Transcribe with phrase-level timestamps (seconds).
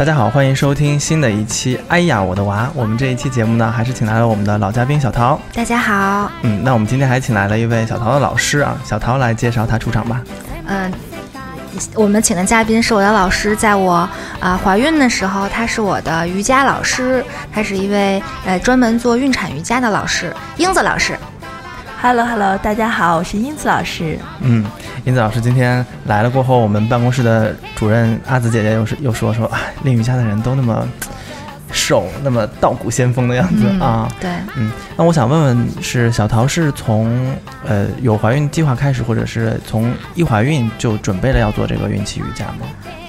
[0.00, 2.64] 大家好，欢迎收听新的一期《哎呀我的娃》。
[2.74, 5.38] 我们这一期节目呢，还是请来了我们的老嘉宾小桃。
[5.52, 10.22] 大家好，嗯，那我们今天还请来了一位小桃的老师啊，小桃来介绍他出场吧。
[10.64, 10.90] 嗯，
[11.94, 14.08] 我们请的嘉宾是我的老师，在我
[14.40, 21.14] 啊怀孕的时候，他是我的瑜伽老师，他是一位呃专门做孕产瑜伽的老师，英子老师。
[22.00, 24.18] Hello Hello，大家好，我是英子老师。
[24.40, 24.64] 嗯，
[25.04, 30.86] 英子老师今天来了过后，我们办公室的主任阿紫姐姐又是又说说，啊，练瑜伽的人都那么
[31.72, 34.08] 瘦，那么道骨仙风的样子、嗯啊。
[34.20, 37.34] 对，嗯，那我想问问，是小桃是从
[37.66, 42.66] 呃有怀孕计划开始，或者是从一怀孕就准备了要做这个孕期瑜伽吗？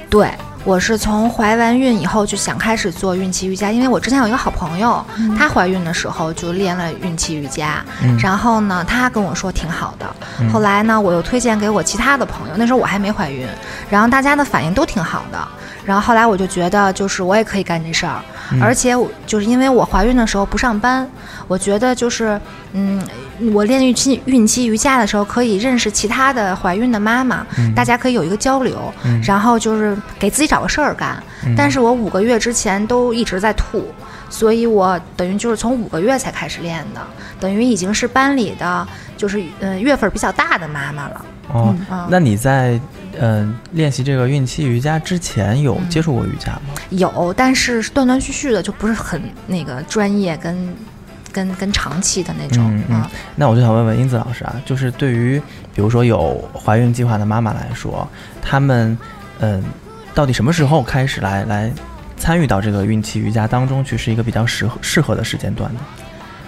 [0.09, 0.27] 对。
[0.63, 5.03] 我是从怀完孕以后就想开始做孕期瑜伽，因为我之前有一个好朋友，
[5.37, 10.05] 她怀孕的时候就练了孕期瑜伽，嗯然后呢，她跟我说挺好的。
[10.39, 13.47] 嗯后来呢，我又推荐给我其他的朋友，那时候我还没怀孕，
[13.89, 15.47] 然后大家的反应都挺好的。
[15.83, 21.09] 然后后来我就觉得，就是我也可以干这事儿，嗯而且我就是因为我怀孕的时候不上班，
[21.47, 22.39] 我觉得就是
[22.73, 23.03] 嗯，
[23.53, 31.21] 我练孕期孕期瑜伽的时候可以认识其他的怀孕的妈妈，嗯大家可以有一个交流，嗯然后就是给自己找个事儿干。
[31.45, 33.91] 嗯但是我五个月之前都一直在吐，
[34.29, 37.01] 所以我等于就是从五个月才开始练的，
[37.39, 41.25] 等于已经是班里的就是呃月份比较大的妈妈了。
[41.51, 42.79] 哦，嗯那你在
[43.19, 46.75] 呃练习这个孕期瑜伽之前有接触过瑜伽吗？
[46.91, 50.73] 有，但是是断断续续的，就不是很那个专业跟
[51.31, 53.03] 跟跟长期的那种嗯。
[53.35, 55.41] 那我就想问问英子老师啊，就是对于
[55.73, 58.07] 比如说有怀孕计划的妈妈来说，
[58.41, 58.97] 她们
[59.39, 59.63] 嗯、
[60.13, 61.71] 到底什么时候开始来来
[62.15, 65.79] 参与到这个孕期瑜伽当中去，是一个比较适合适合的时间段呢？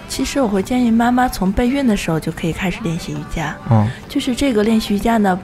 [0.08, 3.88] 其实我会建议妈妈从备孕的时候就可以开始练习瑜伽，嗯。
[4.08, 5.38] 就是这个练习瑜伽呢，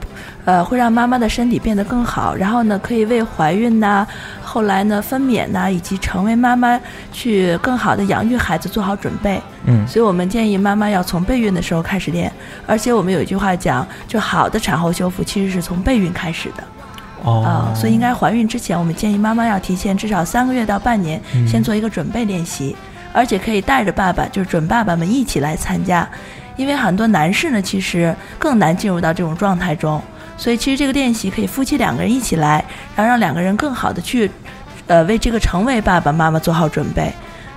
[0.45, 4.07] 呃，会让妈妈的身体变得更好，然后呢，可以为怀孕呐、
[4.41, 6.79] 后来呢分娩呐、以及成为妈妈
[7.11, 9.41] 去更好的养育孩子做好准备。
[9.65, 9.85] 嗯。
[9.87, 12.31] 所以我们建议妈妈要从备孕的时候开始练，
[12.65, 16.63] 而且我们有一句话讲，就好的产后修复其实是从备孕开始的。
[17.23, 17.43] 哦。
[17.43, 21.45] 啊、所以应该怀孕之前，我们建议妈妈要提前至少三个月到半年，嗯。
[21.47, 22.75] 先做一个准备练习，
[23.13, 26.07] 而且可以带着爸爸，就是准爸爸们一起来参加，
[26.55, 30.01] 因为很多男士呢其实更难进入到这种状态中，
[30.37, 32.63] 所以其实这个练习可以夫妻两个人一起来，
[32.95, 34.29] 然后让两个人更好的去，
[34.87, 37.11] 呃，为这个成为爸爸妈妈做好准备。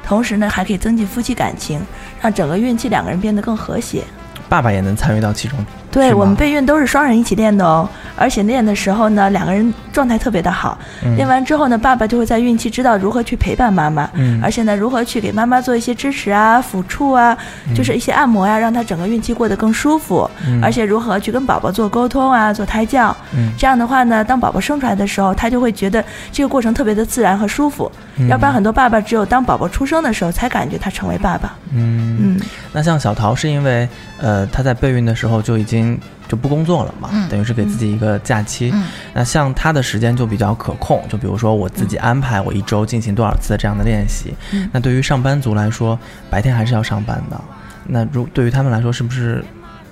[0.04, 1.80] 同时呢，还可以增进夫妻感情，
[2.20, 4.02] 让整个孕期两个人变得更和谐。
[4.48, 5.58] 爸爸也能参与到其中。
[5.94, 10.76] 对我们备孕都是双人一起练的哦，而且练的时候呢，两个人状态特别的好。
[11.04, 11.14] 嗯。
[11.14, 14.40] 练完之后呢，爸爸就会在孕期知道如何去陪伴妈妈，嗯。
[14.42, 17.36] 而且呢，如何去给妈妈做一些支持啊、抚触啊，
[17.74, 20.28] 就是一些按摩呀、让她整个孕期过得更舒服。
[20.46, 20.62] 嗯。
[20.62, 23.52] 而且如何去跟宝宝做沟通啊、做胎教，嗯。
[23.56, 27.90] 这样的话呢，当宝宝生出来的时候，他就会觉得这个过程特别的自然和舒服。
[28.16, 28.28] 嗯。
[28.28, 31.54] 要不然很多爸爸只有当宝宝出生的时候才感觉他成为爸爸。
[31.72, 32.18] 嗯。
[32.20, 32.40] 嗯，
[32.72, 33.88] 那像小桃是因为
[34.20, 35.83] 呃她在备孕的时候就已经
[36.28, 38.70] 就不工作了嘛，嗯等于是给自己一个假期。
[38.72, 44.34] 嗯那像他的时间就比较可控，就比如说我自己安排我一周进行多少次的这样的练习。
[44.52, 45.98] 嗯那对于上班族来说，
[46.30, 47.40] 白天还是要上班的。
[47.86, 49.44] 那如对于他们来说，是不是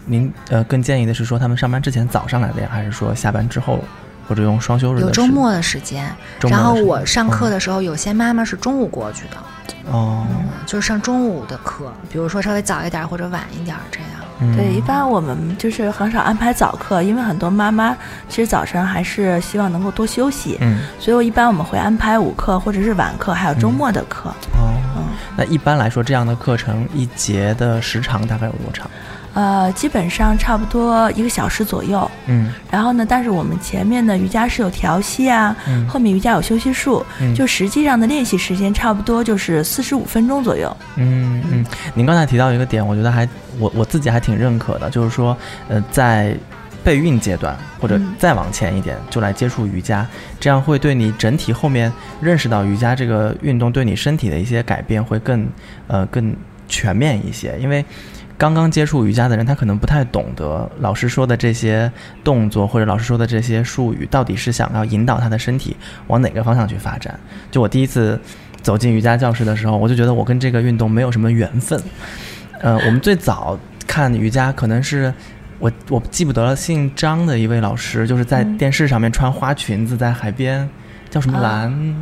[0.06, 3.84] 您呃更建议的是说他们上班之前早上来练，还是说下班之后，
[4.26, 6.10] 或者用双休日有周末的时间，
[6.40, 9.36] 然后我上课的时候，有些妈妈是中午过去的，
[9.92, 14.08] 哦，嗯，就是上中午的课，比如说稍微早一点或者晚一点这样。
[14.40, 17.96] 嗯对，一般我们就是很少安排早课，因为很多妈妈
[18.28, 24.30] 其实早晨还是希望能够多休息，嗯所以我一般我们会安排午课或者是晚课，还有周末的课。
[24.56, 25.04] 哦，嗯，
[25.36, 28.90] 那一般来说这样的课程一节的时长大概有多长？
[29.34, 32.10] 呃，基本上差不多一个小时左右。
[32.26, 40.74] 嗯然后呢，但是我们前面的瑜伽是有调息啊，嗯后面瑜伽有休息术，嗯就实际上的练习时间差不多就是四十五分钟左右。
[40.96, 45.36] 嗯嗯，您刚才提到一个点，我觉得还我我自己还挺认可的，就是说，
[45.68, 46.36] 呃，在
[46.84, 50.06] 备孕阶段或者嗯再往前一点就来接触瑜伽，
[50.38, 55.46] 这样会对你整体后面认识到瑜伽这个运动对你身体的一些改变会更
[55.86, 56.36] 呃更
[56.68, 57.84] 全面一些，因为。
[58.42, 61.88] 刚刚接触瑜伽的人，他可能不太懂得老师说的这些
[62.24, 65.76] 动作，或者老师说的这些术语，到底是想要引导他的身体
[66.08, 67.16] 往哪个方向去发展。
[67.52, 68.20] 就我第一次
[68.60, 71.80] 走进瑜伽教室的时候，我就觉得我跟这个运动没有什么缘分。
[72.58, 73.56] 呃，我们最早
[73.86, 75.14] 看瑜伽，可能是
[75.60, 80.68] 我我记不得了，姓张的一位老师，就是在电视上面穿花裙子在海边，
[81.08, 81.94] 叫什么兰？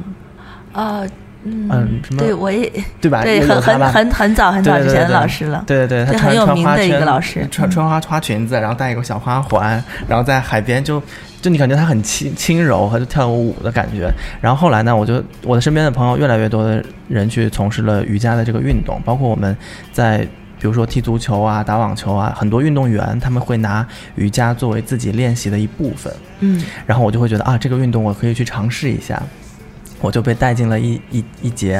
[0.72, 1.02] 啊。
[1.42, 2.18] 嗯，什么？
[2.18, 2.70] 对，我也
[3.00, 3.22] 对吧？
[3.22, 5.64] 对，很很很很早很早之前的老师了。
[5.66, 11.02] 对对对，他很有名的一个老师，穿穿花花裙子，然后戴一个小花环，然后在海边就
[11.40, 14.12] 就你感觉他很轻轻柔他就跳舞的感觉。
[14.40, 19.56] 然后后来呢，我就我的身边的朋友越来越多的人去从事了瑜伽的这个运动，包括我们
[19.92, 20.18] 在
[20.58, 26.12] 比如说踢足球啊、打网球啊，很多运动员他们会拿瑜伽作为自己练习的一部分。
[26.40, 29.22] 嗯，然后我就会觉得啊，这个运动我可以去尝试一下。
[30.00, 31.76] 我就被带进了一一一节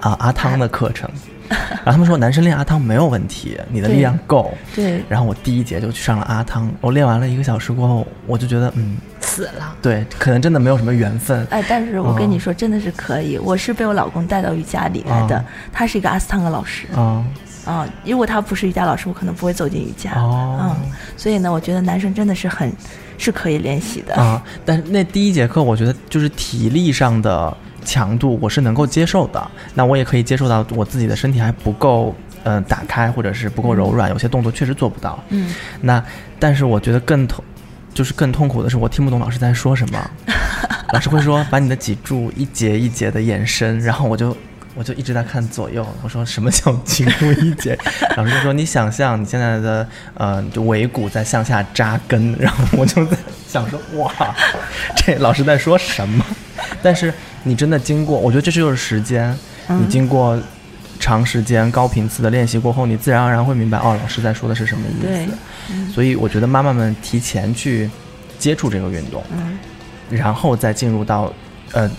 [0.00, 1.08] 啊阿汤的课程，
[1.48, 4.52] 然后他们说男生练阿汤没有问题，你的力量够。
[4.74, 5.02] 对。
[5.08, 9.76] 然后我第一节就去上了阿汤，我练完了一个小时过后，我就觉得嗯死了。
[9.80, 11.46] 对，可能真的没有什么缘分。
[11.50, 13.38] 哎，但是我跟你说，真的是可以。
[13.38, 16.86] 我是被我老公带到瑜伽里来的，他是一个阿斯汤的老师。
[16.94, 17.24] 啊。
[17.64, 20.12] 啊，如果他不是瑜伽老师，我可能不会走进瑜伽。
[20.20, 20.58] 哦。
[20.62, 22.72] 嗯，所以呢，我觉得男生真的是很。
[23.18, 29.50] 是可以练习的啊，但是那第一节课，我觉得就是体力上的强度，我是能够接受的。
[29.74, 32.12] 那我也可以接受到我自己的身体还不够，
[32.42, 35.22] 嗯，打开或者是不够柔软，有些动作确实做不到。
[35.28, 36.04] 嗯，那
[36.40, 37.44] 但是我觉得更痛，
[37.94, 40.10] 就是更痛苦的是，我听不懂老师在说什么。
[40.92, 44.36] 老师会说把你的脊柱一节一节的延伸，然后我就。
[44.74, 47.78] 我就一直在看左右，我说什么叫颈部一节？
[48.16, 53.16] 老师就说你想象你现在的呃就尾骨在向下扎根，然后我就在
[53.46, 54.10] 想说哇，
[54.96, 56.24] 这老师在说什么？
[56.82, 59.36] 但是你真的经过，我觉得这就是时间，
[59.68, 60.40] 你经过
[60.98, 65.92] 长时间高频次的练习过后，你自然而然会明白哦，老师在说的是什么意思。
[65.92, 67.90] 所以我觉得妈妈们提前去
[68.38, 69.22] 接触这个运动，
[70.08, 71.30] 然后再进入到
[71.72, 71.90] 呃。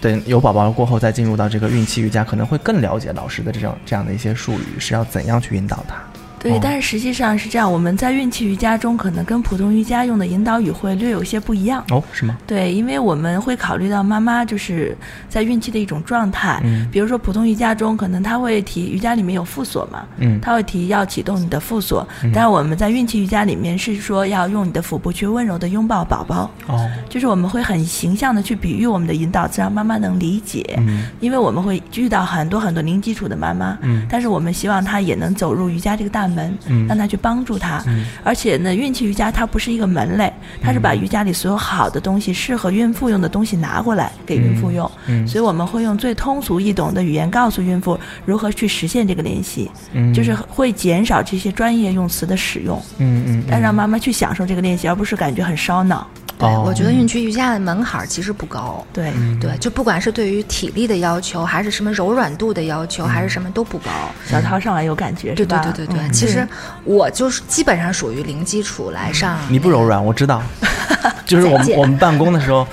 [0.00, 5.96] 等，有宝宝过后再进入到这个孕期瑜伽，可能会更了解老师的这种这样的一些术语是要怎样去引导他。
[6.38, 11.84] 对，但是实际上是这样，我们在孕期瑜伽中可能跟普通瑜伽用的引导语会略有些不一样。
[11.90, 12.36] 哦，是吗？
[12.46, 14.96] 对，因为我们会考虑到妈妈就是
[15.28, 16.60] 在孕期的一种状态。
[16.64, 16.88] 嗯。
[16.92, 20.04] 比如说普通瑜伽中，可能他会提瑜伽里面有腹锁嘛。
[20.18, 20.40] 嗯。
[20.40, 26.50] 他会提要启动你的腹锁，嗯，但是我们在孕期瑜伽里面是说要用你的腹部去温柔的拥抱宝宝。
[26.66, 26.88] 哦。
[27.08, 30.64] 就是我们会很形象的去比喻我们的引导词，让妈妈能理解。
[30.78, 31.06] 嗯。
[31.20, 33.76] 因为我们会遇到很多很多零基础的妈妈。
[33.82, 34.06] 嗯。
[34.08, 36.56] 但是我们希望她也能走入瑜伽这个大门。
[36.66, 36.86] 嗯。
[36.86, 37.18] 让他去。
[37.26, 37.82] 帮助他，
[38.22, 40.30] 而且呢，孕期瑜伽它不是一个门类，
[40.60, 44.88] 它是把瑜伽里所有好的东西、适合孕妇用的东西拿过来给孕妇用。
[45.06, 49.70] 嗯，所以我们会用最通俗易懂的语言告诉孕妇如何去实现这个练习。
[49.92, 52.80] 嗯，就是会减少这些专业用词的使用。
[52.98, 56.06] 嗯嗯，但让妈妈去享受这个练习，而不是感觉很烧脑。
[56.38, 58.84] 对，我觉得孕期瑜伽的门槛其实不高。
[58.92, 59.10] 对
[59.40, 63.90] 对，就不管是对于体力的要求，还是什么柔软度的要求，还是什么都不高。
[64.26, 66.10] 小涛上来有感觉，对对对对对。
[66.10, 66.46] 其实
[66.84, 69.38] 我就是基本上属于零基础来上。
[69.48, 70.42] 你不柔软，我知道。
[71.24, 72.66] 就是我们我们办公的时候，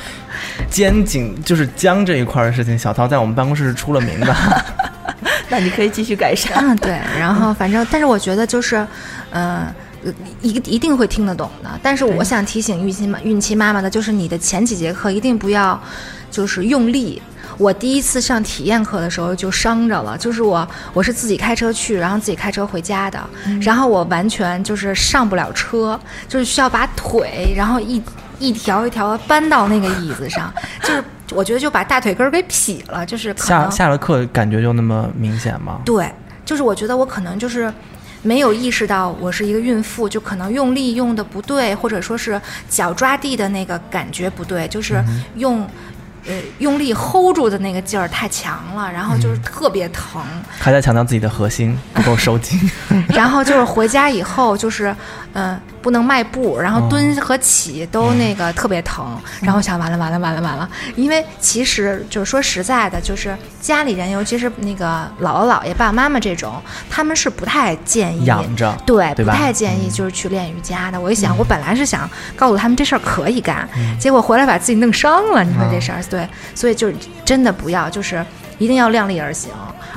[0.69, 4.35] 肩颈就是僵这一块的事情，小涛在我们办公室是出了名的。
[5.49, 6.51] 那你可以继续改善。
[6.57, 6.99] 嗯，对。
[7.17, 8.85] 然后反正，但是我觉得就是，
[9.31, 9.65] 嗯。
[10.41, 15.79] 一一定会听得懂的，但是我想提醒孕期妈孕期妈妈的，就是你的前几节课一定不要，
[16.29, 17.21] 就是用力。
[17.59, 23.19] 我第一次上体验课的时候就伤着了，就是我我是自己开车去，然后自己开车回家的，
[23.61, 28.01] 然后我完全就是上不了车，就是需要把腿然后一
[28.39, 35.79] 一条一条的搬到那个椅子上，就是我觉得就把大腿根儿给劈了，就是下下了课感觉就那么明显吗？
[35.85, 36.11] 对，
[36.43, 37.71] 就是我觉得我可能就是。
[38.23, 45.03] 没有意识到我是一个孕妇，就可能用力用的不对，或者说是脚抓地的那个感觉不对，就是
[45.35, 45.67] 用。
[46.25, 50.21] 呃，用力 hold 住的那个劲儿太强了，然后就是特别疼。
[50.57, 52.57] 还在强调自己的核心不够收紧。
[53.13, 54.95] 然后就是回家以后，就是
[55.33, 59.05] 嗯，不能迈步，然后蹲和起都那个特别疼。
[59.41, 70.99] 然后想完了完了完了完了，因为其实就是说实在的，就是家里人，尤其是那个姥姥姥爷、爸爸妈妈这种，他们是不太建议养着，对，不太建议就是去练瑜伽的。
[70.99, 73.67] 我一想，我本来是想告诉他们这事儿可以干，
[73.99, 75.43] 结果回来把自己弄伤了。
[75.43, 76.01] 你说这事儿。
[76.09, 78.23] 对，所以就是真的不要，就是
[78.57, 79.51] 一定要量力而行。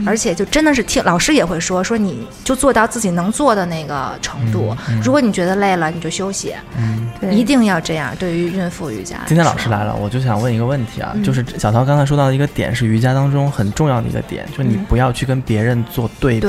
[0.04, 4.76] 而且就真的是听老师也会说说你就做到自己能做的那个程度。
[5.02, 7.34] 如果你觉得累了，你就休息，嗯，对。
[7.34, 8.14] 一定要这样。
[8.18, 14.84] 对于孕妇瑜伽，今天老师来了，我就想问一个问题啊，就是小涛刚才说到的一个点是瑜伽当中很重要的一个点，就是你嗯。
[14.86, 16.46] 不要去跟别人做对比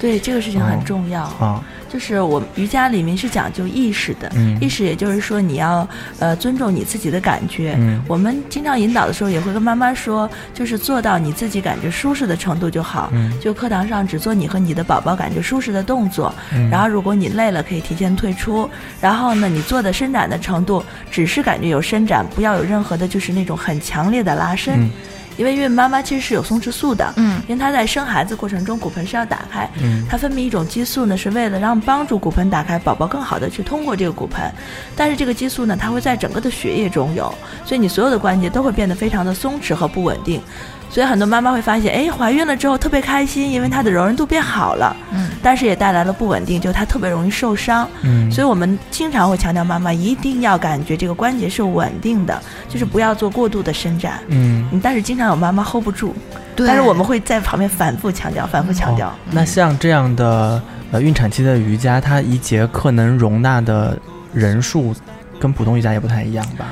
[0.00, 1.24] 对对这个事情很重要。
[1.24, 5.86] 啊，就是我瑜伽里面是讲究意识的，嗯意识也就是说你要
[6.18, 7.76] 呃尊重你自己的感觉。
[7.78, 13.10] 嗯我们经常引导的时候也会跟妈妈说，就是做到你自己感觉舒适的程度就好。
[13.12, 18.68] 嗯就课堂上只做你和你的宝宝感觉舒适的动作，嗯然后如果你累了可以提前退出，
[19.00, 24.88] 然后呢你做的伸展的程度只是感觉有伸展，不要有任何的就是那种很强烈的拉伸。
[25.30, 34.52] 嗯因为孕妈妈其实是有松弛素的，嗯因为她在生孩子过程中骨盆是要打开，嗯它分泌一种激素呢，是为了让帮助骨盆打开，宝宝更好的去通过这个骨盆。
[34.94, 37.32] 但是这个激素呢，它会在整个的血液中有，
[37.64, 40.42] 所以你所有的关节都会变得非常的松弛和不稳定。
[40.90, 47.88] 所以很多妈妈会发现，哎，怀孕了之后特别开心，因为她的柔韧度变好了，嗯，但是也带来了不稳定，就她特别容易受伤。
[48.02, 54.18] 嗯，所以我们经常会强调，妈妈一定要感觉这个关节是稳定的，就是不要做过度的伸展。
[54.26, 54.68] 嗯。
[54.72, 56.12] 嗯，但是经常有妈妈 hold 不住，
[56.56, 56.66] 对。
[56.66, 59.08] 但是我们会在旁边反复强调，反复强调。
[59.08, 63.96] 哦那像这样的呃孕产期的瑜伽，它一节课能容纳的
[64.34, 64.92] 人数
[65.38, 66.66] 跟普通瑜伽也不太一样吧？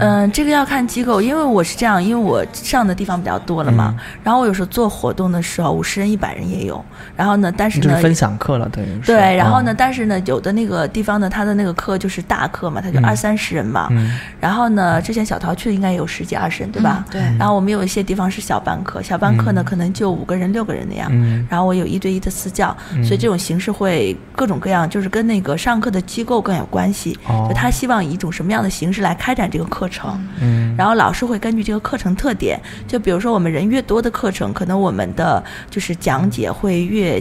[0.00, 3.94] 嗯，这个要看机构，因为我是这样，因为我上的地方比较多了嘛。
[3.96, 6.84] 嗯然后我有时候做活动的时候，五十人、一百人也有。
[7.16, 9.06] 然后呢，但是呢，就是分享课了，等于是。
[9.06, 13.88] 对，然后呢，嗯但是呢，有的那个地方呢，他的那个课就是大课嘛，他就嗯二三十人嘛。
[13.90, 17.04] 嗯然后呢，之前小桃去的应该有十几二十人，对吧？
[17.10, 21.08] 对，然后我们有一些地方是小班课，小班课呢、嗯可能就五个人、六个人那样。
[21.12, 27.18] 嗯然后我有一对一的私教，所以这种形式会各种各样，就是跟那个上课的机构更有关系。
[27.26, 30.18] 哦就他希望以一种什么样的形式来开展这个课程。
[30.40, 37.20] 嗯然后老师会根据这个课程特点，就比如说我们人越多的课程，可能我们的就是讲解会越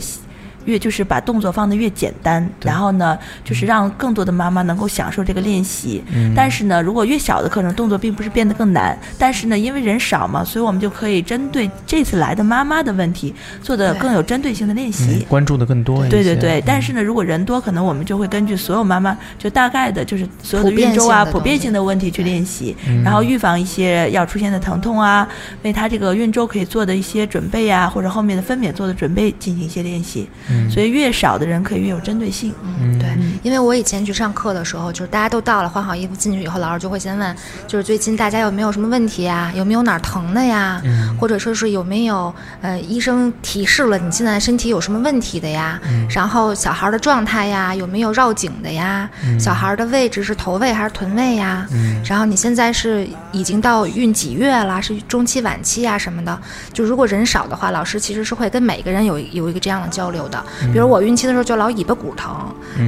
[0.68, 6.04] 越就是把动作放得越简单，然后呢，就是让更多的妈妈能够享受这个练习。
[6.14, 13.34] 嗯但是呢，如果越小的课程，动作并不是变得更难，但是呢，因为人少嘛，所以我们就可以针对这次来的妈妈的问题，
[13.64, 15.24] 做的更有针对性的练习。
[15.24, 16.10] 嗯关注的更多一些。
[16.10, 25.28] 对对对，嗯但是呢，如果人多，可能我们就会根据所有妈妈就大概的，就是所有的孕周啊、普遍性的问题去练习，嗯然后预防一些要出现的疼痛啊，
[25.64, 30.28] 为她这个孕周可以做的一些准备啊，或者后面的分娩做的准备进行一些练习。
[30.50, 32.54] 嗯所以越少的人可以越有针对性。
[32.80, 33.10] 嗯对，
[33.44, 37.36] 因为我以前去上课的时候，就是大家都到了，换好衣服进去以后，老师就会先问，
[37.68, 39.52] 就是最近大家有没有什么问题呀？
[39.56, 40.82] 有没有哪儿疼的呀？
[40.86, 45.80] 嗯或者说是有没有呃医生提示了你现在身体有什么问题的呀？
[45.90, 49.10] 嗯然后小孩的状态呀，有没有绕颈的呀？
[49.40, 51.68] 小孩的位置是头位还是臀位呀？
[51.72, 54.82] 嗯然后你现在是已经到孕几月了？
[54.82, 56.40] 是中期、晚期呀什么的？
[56.72, 60.37] 就如果人少的话，老师其实是会跟每个人有有一个这样的交流的。
[60.72, 62.36] 比如我孕期的时候就老尾巴骨疼，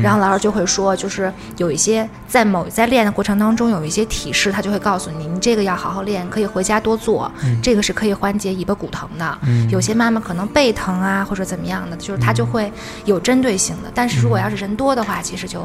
[0.02, 9.38] 然后老师就会说，就是有一些在某在练的过程当中有一些提示，他就会告诉你，你这个要好好练，可以回家多做，这个是可以缓解尾巴骨疼的。
[9.70, 12.72] 有些妈妈可能背疼啊或者怎么样的，就是他就会
[13.06, 13.92] 有针对性的。
[13.94, 15.62] 但是如果要是人多的话，其实就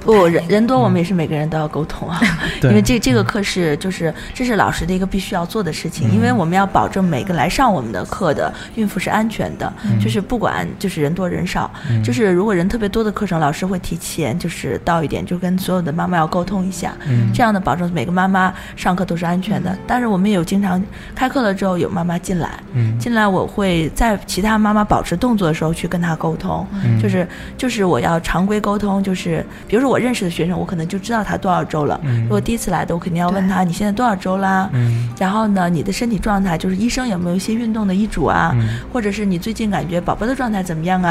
[0.00, 2.20] 不，人人多，我们也是每个人都要沟通啊，
[2.62, 11.68] 因为这这个课是就是这是老师的一个必须要做的事情，因为我们要保证每个来上我们的课的孕妇是安全的，就是不管就是人多人少，
[12.04, 19.76] 就是如果人特别多的课程，老师会提前就是到一点，就跟所有的妈妈要沟通一下，嗯这样的保证每个妈妈上课都是安全的。
[19.84, 20.80] 但是我们也有经常
[21.16, 32.00] 开课了之后有妈妈进来，嗯进来我会在其他妈妈保持动作的时候去跟她沟通，嗯就是就是我要常规沟通，就是比如说我认识的学生，我可能就知道他多少周了。
[32.04, 34.70] 嗯如果第一次来的，我肯定要问他你现在多少周啦？
[34.72, 38.52] 嗯然后呢，你的身体状态就是医生有没有一些运动的医嘱啊？
[38.54, 41.07] 嗯或者是你最近感觉宝宝的状态怎么样啊？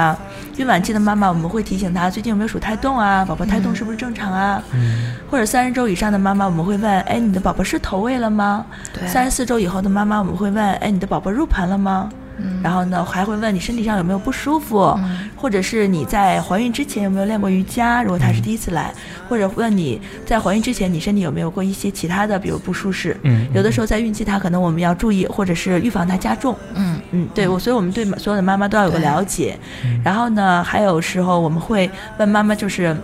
[0.57, 3.23] 孕晚期的妈妈我们会提醒她最近有没有数胎动啊？
[3.23, 4.61] 宝宝胎动是不是正常啊？
[4.73, 8.65] 嗯或者三十周以上的妈妈我们会问，哎，你的宝宝是头位了吗？
[8.93, 12.09] 对三十四周以后的妈妈我们会问，哎，你的宝宝入盆了吗？
[12.39, 18.01] 嗯然后呢，还会问你身体上有没有不舒服，嗯或者是你在怀孕之前有没有练过瑜伽？
[18.03, 18.93] 如果她是第一次来，
[19.29, 23.15] 或者问你在怀孕之前你身体有没有过一些其他的，比如不舒适。
[23.23, 26.55] 嗯有的时候在孕期，她可能我们要注意，或者是预防它加重。
[26.75, 29.57] 嗯嗯，对我，所以我们对所有的妈妈都要有个了解。
[30.03, 32.95] 然后呢，还有时候我们会问妈妈，就是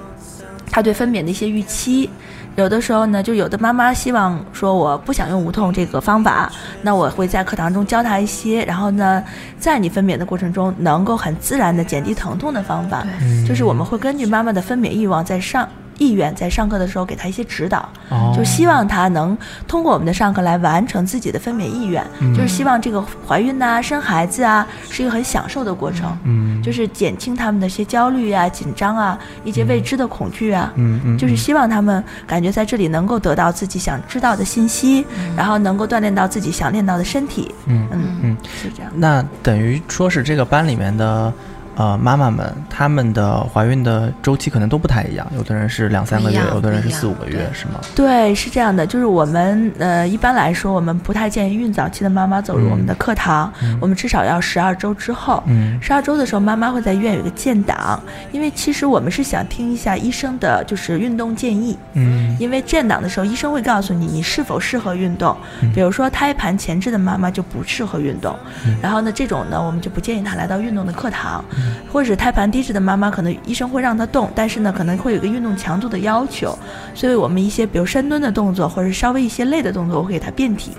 [0.70, 2.10] 她对分娩的一些预期。
[2.56, 9.24] 有的时候呢，就有的妈妈希望说我不想用无痛这个方法，那我会在课堂中教她一些，然后呢，
[9.58, 13.04] 在你分娩的过程中能够很自然的减低疼痛的方法。
[13.22, 30.72] 嗯就是我们会根据妈妈的分娩欲望在上意愿，在上课的时候给他一些指导，哦就希望他能通过我们的上课来完成自己的分娩意愿，嗯就是希望这个怀孕呐、生孩子啊是一个很享受的过程，嗯就是减轻他们的一些焦虑啊、紧张啊、一些未知的恐惧啊。
[30.76, 37.54] 嗯嗯，就是希望他们感觉在这里能够得到自己想知道的信息，然后能够锻炼到自己想练到的身体。
[37.66, 38.92] 嗯嗯嗯，是这样。
[38.96, 41.32] 那等于说是这个班里面的。
[41.76, 47.80] 呃，妈妈们她们的怀孕的周期可能都不太一样，有的人是两三个月有的人是四五个月，是吗？
[47.96, 55.44] 对，是这样的，就是我们呃一般来说，我们不太建议孕早期的妈妈走入我们的课堂，我们至少要十二周之后。
[55.48, 55.80] 嗯。
[55.82, 58.02] 十二周的时候，妈妈会在医院有一个建档，
[58.32, 62.38] 因为其实我们是想听一下医生的就是运动建议，嗯。
[62.40, 65.36] 因为建档的时候，医生会告诉你你是否适合运动。
[65.74, 68.36] 比如说胎盘前置的妈妈就不适合运动，
[68.82, 71.44] 然后呢，这种呢我们就不建议她来到运动的课堂，
[71.92, 76.58] 或者胎盘低置的妈妈，可能医生会让她动，但是呢可能会有一个运动强度的要求，
[76.94, 80.72] 所以我们一些比如深蹲的动作，或者是稍微一些累的动作，我会给她变体。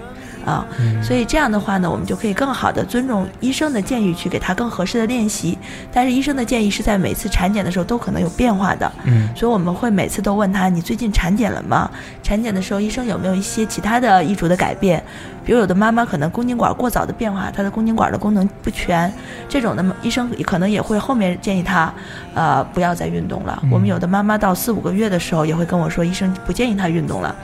[0.44, 0.66] 啊，
[1.02, 5.58] 所以这样的话呢，我们就可以更好的尊重医生的建议，去给她更合适的练习。
[5.92, 11.90] 但是医生的建议是在每次产检的时候都可能有变化的，嗯所以我们会每次都问他：你最近产检了吗？
[12.22, 15.02] 产检的时候，医生有没有一些其他的医嘱的改变？
[15.44, 19.12] 比如有的妈妈可能宫颈管过早的变化，她的宫颈管的功能不全，
[19.46, 21.92] 这种的医生可能也会后面建议她，
[22.34, 23.62] 呃，不要再运动了。
[23.70, 27.34] 我们有的妈妈到四五个月的时候也会跟我说，医生不建议她运动了。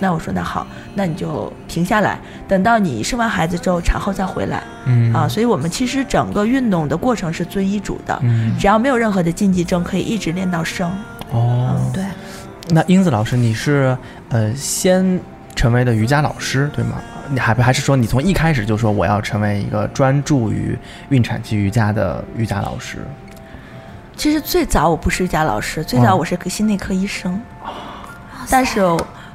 [0.00, 5.28] 那我说那好，那你就停下来，等到你生完孩子之后，产后再回来嗯啊。
[5.28, 10.90] 所以我们其实整个运动的过程是遵医嘱的，嗯只要没有任何的禁忌症，可以一直练到生。
[11.30, 12.04] 哦，对，
[12.70, 13.96] 那英子老师，你是
[14.30, 15.20] 呃先
[15.54, 16.96] 成为的瑜伽老师对吗？
[17.32, 20.76] 你还不还是说你从一开始就说我要成为一个专注于
[21.10, 22.98] 孕产期瑜伽的瑜伽老师？
[24.16, 27.40] 其实最早我不是瑜伽老师，最早哦我是个心内科医生，
[28.50, 28.80] 但是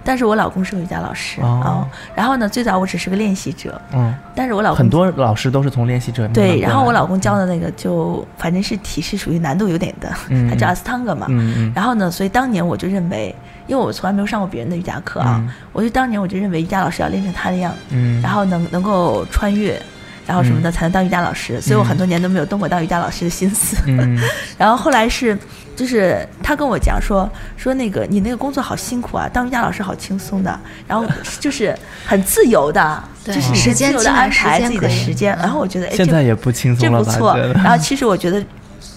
[0.06, 10.48] 但是我老公是个瑜伽老师啊、哦然后呢，最早我只是个练习者，嗯，但是我老公很多老师都是从练习者对，然后我老公教的那个就反正是体式属于难度有点的，嗯。
[10.50, 11.28] 他叫阿斯汤格嘛。
[11.74, 13.36] 然后呢，所以当年我就认为，
[13.68, 15.50] 因为我从来没有上过别人的瑜伽课啊，嗯。
[15.74, 19.82] 我就当年我就认为瑜伽老师要练成他那样，嗯，然后能能够穿越，
[20.26, 23.78] 然后什么的、才能当瑜伽老师，所以我很多年都没有动过当瑜伽老师的心思。
[23.86, 24.20] 嗯
[24.58, 25.38] 然后后来是，
[25.76, 31.06] 就是他跟我讲说说那个你那个工作好辛苦啊，当瑜伽老师好轻松的，然后
[31.40, 35.36] 就是很自由的， 对就是你时间自由的安排自己的时间时间。
[35.36, 37.12] 嗯然后我觉得现在也不轻松了吧？
[37.12, 37.38] 这不错。
[37.54, 38.44] 然后其实我觉得。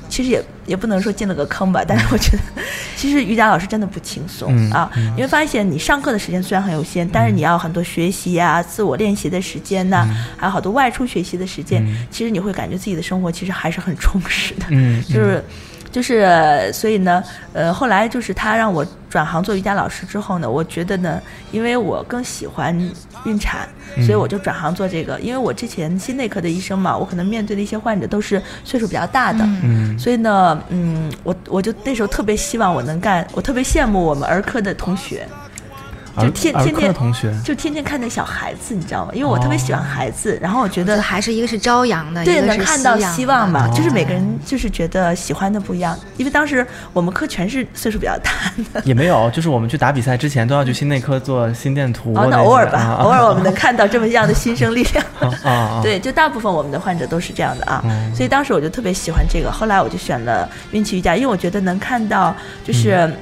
[0.08, 2.42] 其实也也不能说进了个坑吧， 但是我觉得，
[2.96, 4.90] 其实瑜伽老师真的不轻松、嗯啊。
[5.16, 11.84] 你会发现，你上课的时间虽然很有限，但是你要很多学习呀、自我练习的时间呐、嗯还有好多外出学习的时间。
[12.10, 14.66] 其实你会感觉自己的生活其实还是很充实的。
[14.70, 15.42] 嗯，就是
[15.98, 17.20] 就是，所以呢，
[17.52, 22.72] 呃，后来就是他让我转行做瑜伽老师之后呢，我觉得呢，因为我更喜欢
[23.24, 23.68] 孕产，
[24.06, 25.18] 所以我就转行做这个。
[25.18, 29.98] 因为我之前心内科的医生嘛，我可能面对的一些患者都是岁数比较大的，嗯。
[29.98, 35.26] 所以呢，嗯，我我就那时候特别希望我能干，我特别羡慕我们儿科的同学，
[36.16, 39.12] 就天天天同学，就天天看那小孩子，你知道吗？
[39.14, 45.96] 因为我特别喜欢孩子，然后我觉得还是一个是朝阳的，对，一个是能看到希望嘛，的就是每个人就是觉得喜欢的不一样。
[46.16, 48.30] 因为当时我们科全是岁数比较大
[48.72, 55.04] 的，也没有，就是我们去打比赛之前都要去心内科做心电图哦，那偶尔吧，啊偶尔我们能 看到这么样的新生力量。
[55.20, 62.96] 啊啊啊，对，就大部分我们的患者都是这样的啊，嗯所以当时我就特别喜欢这个，后来我就选了运气瑜伽，因为我觉得能看到就是。
[62.96, 63.16] 嗯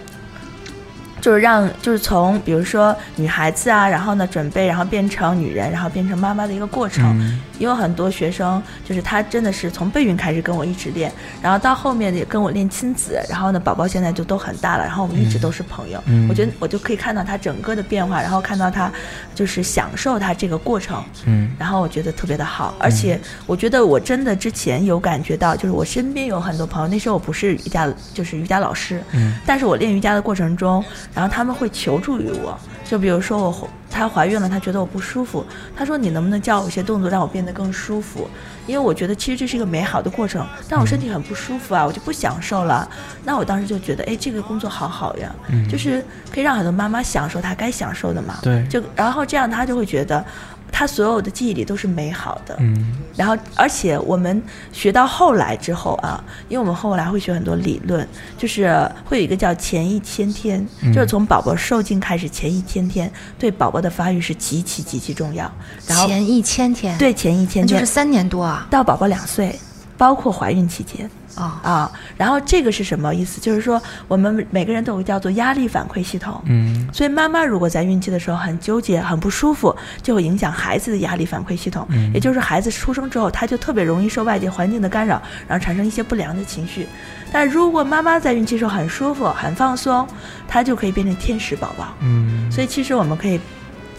[1.21, 7.05] 就是让，就是从比如说女孩子啊，然后呢准备，然后变成女人，然后变成妈妈的一个过程。
[7.21, 15.99] 嗯因为很多学生就是他真的是从备孕开始跟我一直练，然后到后面也跟我练亲子，然后呢宝宝现在就都很大了，然后我们一直都是朋友。
[16.05, 18.93] 嗯我觉得我就可以看到他整个的变化，然后看到他
[19.35, 21.03] 就是享受他这个过程。
[21.25, 38.29] 嗯然后我觉得特别的好，而且我觉得我真的之前有感觉到，就是我身边有很多朋友，那时候我不是瑜伽，就是瑜伽老师，嗯但是我练瑜伽的过程中，然后他们会求助于我，就比如说我她怀孕了，她觉得我不舒服，她说你能不能教我一些动作，让我变得更舒服？
[38.67, 42.89] 因为我觉得其实这是一个美好的过程，但我身体很不舒服啊，我就不享受了。
[43.25, 45.35] 那我当时就觉得，哎，这个工作好好呀，
[45.71, 48.39] 就是可以让很多妈妈享受她该享受的嘛。
[48.43, 50.25] 对就然后这样她就会觉得，
[50.71, 52.57] 她所有的记忆里都是美好的。
[52.61, 58.69] 嗯然后，而且我们学到后来之后啊，因为我们后来会学很多理论，就是
[59.07, 65.51] 会有一个叫前一千天，就是从宝宝受精开始前一千天，对宝宝的发育是极其极其重要。
[65.87, 68.67] 然后前一千天，对前一千天那就是三年多啊。
[68.71, 69.59] 到宝宝两岁，
[69.97, 71.09] 包括怀孕期间。
[71.37, 73.39] 哦，啊，然后这个是什么意思？
[73.43, 76.41] 就是说我们每个人都有个叫做压力反馈系统。
[76.47, 81.87] 嗯所以妈妈如果在孕期的时候很纠结、很不舒服，就会影响孩子的压力反馈系统。
[81.91, 86.89] 嗯也就是孩子出生之后，他就特别容易受外界环境的干扰，然后产生一些不良的情绪。
[87.31, 90.09] 但如果妈妈在孕期时候很舒服、很放松，
[90.49, 91.89] 她就可以变成天使宝宝。
[92.01, 93.39] 嗯所以其实我们可以，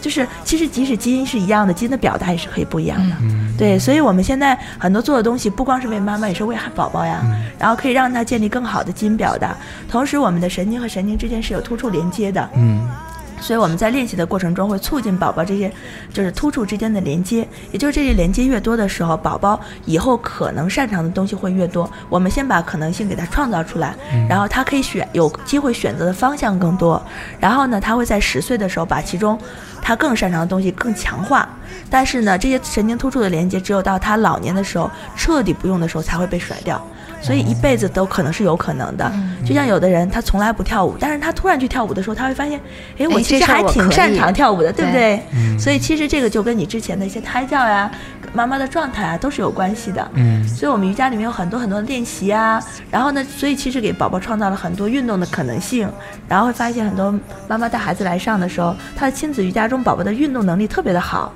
[0.00, 3.16] 就是其实即使基因是一样的，基因的表达也是可以不一样的。
[3.20, 7.20] 嗯对，所以我们现在很多做的东西，不光是为妈妈，也是为宝宝呀。
[7.24, 9.56] 嗯然后可以让他建立更好的基因表达，
[9.90, 12.48] 同时我们的神经和神经之间是有突触连接的。
[12.54, 12.88] 嗯
[13.40, 15.72] 所以我们在练习的过程中会促进宝宝这些
[16.12, 21.90] 就是突触之间的连接，也就是这些连接越多的时候，宝宝以后可能擅长的东西会越多。
[22.08, 23.94] 我们先把可能性给他创造出来，
[24.28, 27.00] 然后他可以选有机会选择的方向更多。
[27.38, 29.38] 然后呢，他会在十岁的时候把其中
[29.80, 31.48] 他更擅长的东西更强化。
[31.90, 36.82] 但是呢，这些神经突触的连接只有到他老年的时候彻底不用的时候才会被甩掉。
[37.28, 39.12] 所以一辈子都可能是有可能的，
[39.44, 42.58] 就像有的人他从来不跳舞，但是他突然去跳舞的时候，他会发现，
[42.96, 45.20] 哎，我哎其实还挺擅长跳舞的，对不对。
[45.58, 47.90] 所以其实这个就跟你之前的一些胎教呀、
[48.32, 50.10] 妈妈的状态啊都是有关系的。
[50.14, 50.42] 嗯。
[50.48, 52.58] 所以我们瑜伽里面有很多很多的练习啊，
[52.90, 55.86] 然后呢，所以其实给宝宝创造了很多运动的可能性，
[56.26, 57.14] 然后会发现很多
[57.46, 61.30] 妈妈带孩子来上的时候，她的亲子瑜伽中宝宝的运动能力特别的好，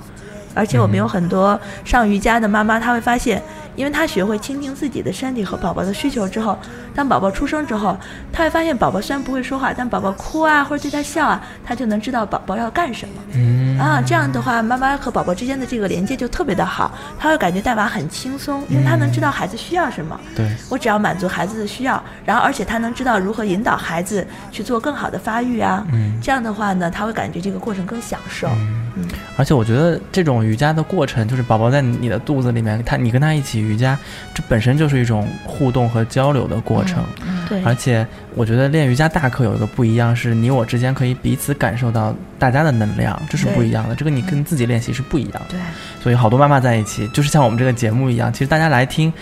[0.54, 3.42] 而且我们有很多上瑜伽的妈妈，她会发现，
[3.76, 6.58] 因为他学会倾听自己的身体和宝宝的需求之后，
[6.94, 7.96] 当宝宝出生之后，
[8.32, 13.14] 他会发现宝宝虽然不会说话，但宝宝哭啊或者对他笑啊，他就能知道宝宝要干什么。
[13.34, 20.18] 嗯啊，这样的话，妈妈和宝宝之间的这个连接就特别的好，他会感觉带娃很轻松，因为他能知道孩子需要什么。
[20.36, 25.84] 对我只要满足孩子的需要，然后而且他能知道如何引导孩子去做更好的发育啊。
[25.92, 28.48] 嗯这样的话呢，他会感觉这个过程更享受。
[28.94, 29.08] 嗯
[29.38, 33.98] 而且我觉得这种瑜伽的过程，就是宝宝在你的肚子里面，他你跟他一起瑜伽，
[34.34, 37.02] 这本身就是一种互动和交流的过程。
[37.48, 43.94] 对，而且我觉得练瑜伽大课有一个不一样，是你我之间可以彼此感受到大家的能量，这是不一样的。
[43.94, 45.40] 这个你跟自己练习是不一样的。
[45.50, 45.60] 对，
[46.02, 49.12] 所以好多妈妈在一起，就是像我们这个节目一样，其实大家来听，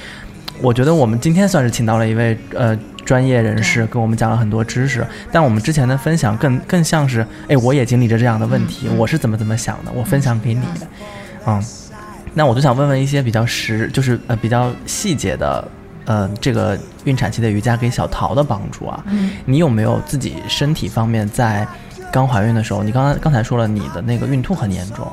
[0.60, 10.86] 我觉得我们今天算是请到了一位呃专业人士，跟我们讲了很多知识，但我们之前的分享更更像是，哎，我也经历着这样的问题，我是怎么怎么想的，我分享给你的，
[11.46, 11.64] 嗯，
[12.34, 15.66] 那我就想问问一些比较实，就是呃比较细节的。
[16.06, 19.32] 呃，这个孕产期的瑜伽给小桃的帮助啊，嗯。
[19.44, 21.64] 你有没有自己身体方面在
[22.10, 25.06] 刚怀孕的时候，你刚才刚才说了你的那个孕吐很严重，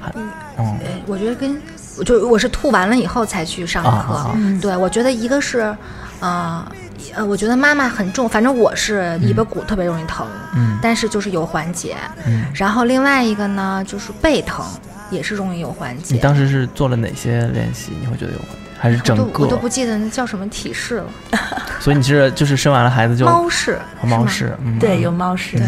[0.00, 0.12] 还
[0.58, 1.56] 嗯，我觉得跟
[2.04, 4.36] 就我是吐完了以后才去上课。
[4.60, 5.74] 对，我觉得一个是，
[6.20, 6.66] 呃，
[7.14, 10.78] 呃，我觉得妈妈很重，反正我是尾巴骨特别容易疼，嗯。
[10.82, 11.96] 但是就是有缓解。
[12.26, 14.62] 嗯，然后另外一个呢，就是背疼，
[15.10, 16.14] 也是容易有缓解。
[16.14, 17.92] 你当时是做了哪些练习？
[18.00, 19.56] 你会觉得有缓解，还是整我都我都？
[19.56, 21.06] 不记得那叫什么体式了，
[21.80, 25.58] 所以你是就是生完了孩子就猫式，猫式，嗯，对，有猫式，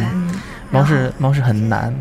[0.70, 1.94] 猫式猫式很难，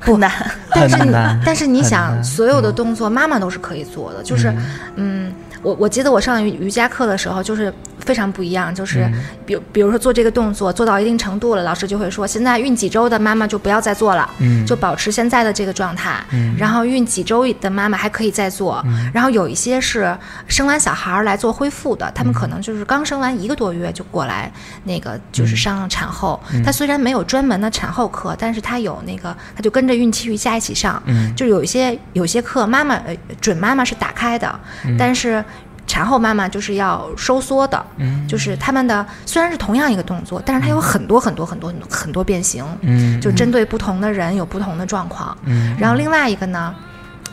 [0.00, 0.30] 不难。
[0.70, 0.96] 但是
[1.44, 4.54] 但是你想，所有的动作妈妈都是可以做的，就是
[4.96, 9.24] 嗯，我我记得我上瑜瑜伽课的时候，就是非常不一样，就是嗯。
[9.46, 14.66] 比比如说做这个动作做到一定程度了，老师就会说，现在孕几周的妈妈就不要再做了，嗯。
[14.66, 16.54] 就保持现在的这个状态，嗯。
[16.58, 20.16] 然后孕几周的妈妈还可以再做，然后有一些是
[20.48, 24.52] 生完小孩儿来做恢复的，他们可能就是刚生完一个多月就过来，
[24.84, 31.34] 那个就是上产后，他虽然没有专门的产后课，但是他有那个，他就跟着孕期瑜伽一起上，嗯。
[31.36, 34.60] 就有一些有些课妈妈呃准妈妈是打开的，
[34.98, 35.42] 但是。
[35.86, 38.26] 产后妈妈就是要收缩的，嗯。
[38.26, 43.20] 就是他们的虽然是同样一个动作，但是它有很多很多很多很多变形，嗯。
[43.20, 45.36] 就针对不同的人有不同的状况。
[45.44, 45.76] 嗯。
[45.78, 46.74] 然后另外一个呢，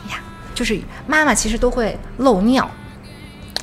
[0.06, 0.18] 哎呀，
[0.54, 2.70] 就是妈妈其实都会漏尿，啊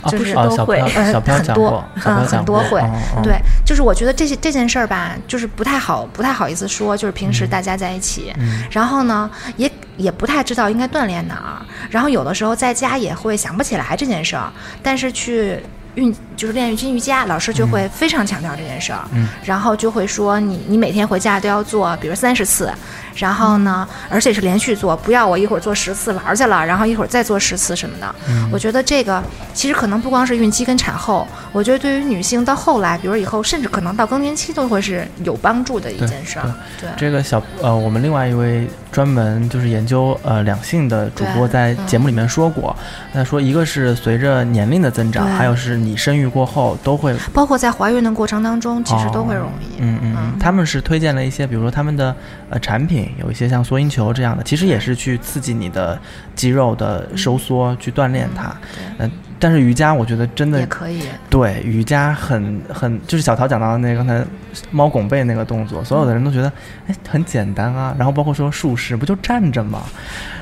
[0.07, 2.81] 就是都会飘小飘很多嗯，很多会
[3.23, 15.59] 对，就是我觉得这些这件事儿吧，就是不太好，不太好意思说，就是平时大家在一起，嗯然后呢，也也不太知道应该锻炼哪儿，然后有的时候在家也会想不起来这件事儿，但是去。
[15.95, 22.71] 运就是练孕期瑜伽，老师就会非常强调这件事儿，嗯然后就会说你你每天回家都要做，比如三十次，
[23.15, 28.15] 然后呢，而且是连续做，不要我一会儿做十次玩儿去了，然后一会儿再做十次什么的。
[28.30, 29.21] 嗯我觉得这个
[29.54, 36.51] 其实可能不光是孕期跟产后，我觉得对于女性到后来，比如以后甚至可能到更年期都会是有帮助的一件事儿。
[36.80, 42.75] 对，这个小呃，我们另外一位专门就是研究呃两性的主播在节目里面说过，
[43.13, 49.80] 那说一个是随着年龄的增长，还有是你生育过后都会包括在怀孕的过程当中，其实都会容易。
[49.80, 52.15] 嗯嗯嗯，他们是推荐了一些，比如说他们的
[52.49, 55.97] 呃产品，有一些像缩阴球这样的，其实也是去刺激你的
[56.36, 58.54] 肌肉的收缩，去锻炼它。
[58.75, 61.01] 对呃，但是瑜伽我觉得真的也可以。
[61.30, 64.23] 对瑜伽很很就是小陶讲到的那个刚才
[64.69, 66.51] 猫拱背那个动作，所有的人都觉得
[66.88, 67.95] 哎很简单啊。
[67.97, 69.82] 然后包括说竖式不就站着吗？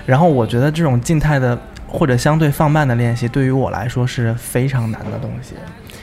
[0.06, 1.58] 然后我觉得这种静态的
[1.88, 5.54] 或者相对放慢的练习，对于我来说是非常难的东西。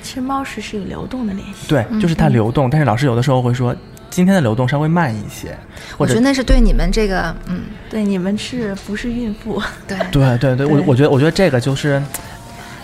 [0.03, 3.77] 其实猫式是一个流动的练习，对，就是它流动，但是老师有的时候会说
[4.09, 5.55] 今天的流动稍微慢一些，
[5.99, 9.61] 我觉得那是对你们这个，嗯，对，你们是不是孕妇？
[9.87, 12.01] 对对对对，我我觉得我觉得这个就是。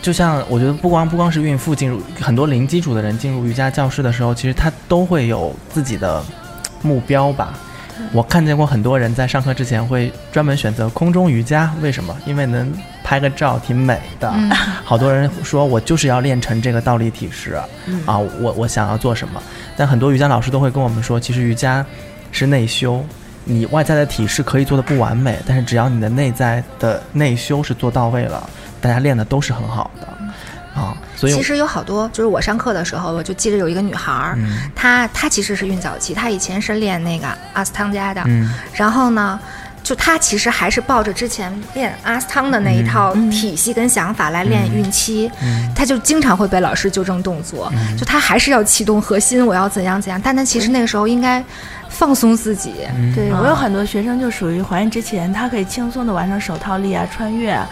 [0.03, 6.23] 就像我觉得不光不光是孕妇进入很多零基础的人进入瑜伽教室的时候，其实他都会有自己的
[6.83, 7.55] 目标吧。
[8.13, 12.15] 我看见过很多人在上课之前会专门选择空中瑜伽，为什么？
[12.27, 12.73] 因为能
[13.05, 14.33] 拍个照，挺美的。
[14.83, 17.53] 好多人说我就是要练成这个倒立体式、
[18.05, 19.41] 啊，我我想要做什么？
[19.77, 21.85] 但很多瑜伽老师都会跟我们说，其实瑜伽
[22.33, 23.05] 是内修，
[23.45, 28.49] 你外在的体式可以做的不完美，但是只要你的内在的内修是做到位了，
[28.81, 30.81] 大家练的都是很好的。
[30.81, 30.97] 啊。
[31.17, 34.71] 所以其实有好多，就是我上课的时候，我就记得有一个女孩儿，嗯。
[34.75, 38.53] 她她其实是孕早期，她以前是练那个阿斯汤加的，嗯。
[38.73, 39.39] 然后呢，
[39.83, 51.43] 就他其实还是抱着之前练阿斯汤的那一套体系跟想法来练孕期，嗯她就经常会被老师纠正动作，就他还是要启动核心，我要怎样怎样，但他其实那个时候应该
[51.89, 53.13] 放松自己，嗯。
[53.15, 53.33] 对。
[53.33, 57.69] 我有很多学生就属于怀孕之前，他可以轻松的完成手套力啊、穿越啊，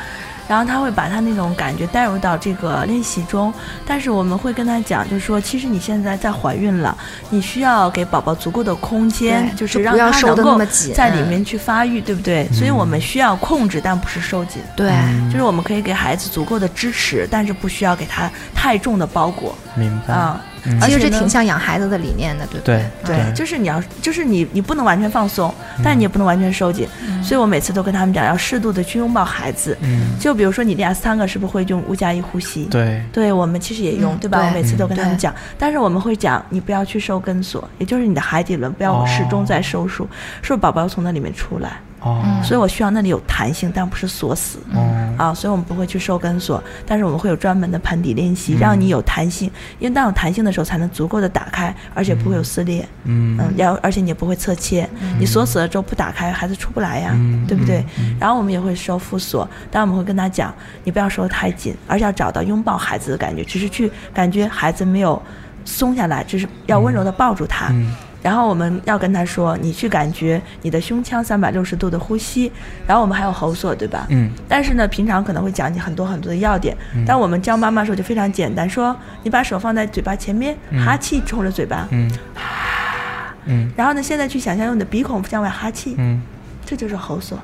[0.50, 3.54] 然后他会把他那种感觉带入到这个练习中。
[3.86, 10.60] 但是我们会跟他讲，就是说，其实你现在在怀孕了，你需要给宝宝足够的空间，就是让他能够
[10.92, 12.48] 在里面去发育，对不对？
[12.52, 14.60] 所以我们需要控制，但不是收紧。
[14.74, 14.92] 对。
[15.30, 20.40] 就是我们可以给孩子足够的支持，但是不需要给他太重的包裹明白啊。
[20.64, 20.80] 嗯。
[20.80, 22.84] 其实这而且呢挺像养孩子的理念的，对不对？
[23.04, 26.88] 对，就是你要，就是你，你不能完全放松，但你也不能完全收紧。
[27.22, 29.76] 所以我每次都跟他们讲，要适度的去拥抱孩子。
[29.80, 30.18] 嗯。
[30.18, 32.64] 就比如说你练三个是不是会用五加一呼吸？
[32.64, 33.02] 对。
[33.12, 34.18] 对，我们其实也用，嗯。
[34.18, 34.44] 对吧？
[34.46, 40.08] 我每次都跟他们讲，但是我们会讲，你不要去收根锁，也就是你的海底轮不要始终在收束，
[40.42, 41.80] 是不是宝宝要从那里面出来？
[42.00, 44.58] 哦所以我需要那里有弹性，但不是锁死。
[44.74, 52.88] 哦啊，所以我们不会去收根锁，但是我们会有专门的盆底练习，让你有弹性，因为当有弹性的时候，才能足够的打开，而且不会有撕裂。
[53.04, 57.84] 嗯嗯，然后而且你也不会侧切，你锁死了之后不打开，孩子出不来呀，嗯对不对？
[58.18, 65.20] 然后我们也会收副锁，但我们会跟他讲，你不要收得太紧，而且要找到拥抱孩子的感觉，只是去感觉孩子没有
[65.66, 67.66] 松下来，就是要温柔的抱住他。
[67.72, 72.50] 嗯然后我们要跟他说，你去感觉你的胸腔三百六十度的呼吸，
[72.86, 74.06] 然后我们还有喉锁，对吧？
[74.10, 74.30] 嗯。
[74.48, 82.10] 但是呢，平常可能会讲你很多很多的要点，但我们教妈妈的时候就非常简单，说你把手放在嘴巴前面，哈气冲着嘴巴，嗯。
[82.34, 83.70] 啊嗯。
[83.76, 86.20] 然后呢，现在去想象用你的鼻孔向外哈气，嗯。
[86.66, 87.36] 这就是喉锁，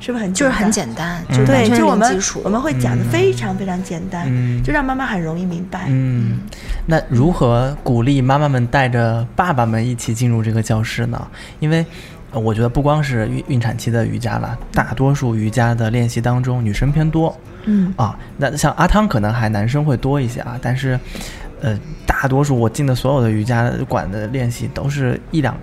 [0.00, 1.46] 是不是很就是很简简单，嗯单？
[1.46, 2.40] 对，就我们基础。
[2.44, 5.86] 我们会讲的非常非常简单，嗯就让妈妈很容易明白。
[5.88, 6.38] 嗯，
[6.86, 11.26] 那如何鼓励妈妈们带着爸爸们一起进入这个教室呢？
[11.60, 11.84] 因为。
[12.30, 17.34] 呃我觉得不光是孕孕产期的瑜伽了，大多数瑜伽的练习当中，女生偏多。
[17.64, 21.00] 嗯啊，那像阿汤可能还男生会多一些啊，但是，
[21.62, 25.56] 呃，大多数我进的所有的瑜伽馆的练习都是一两，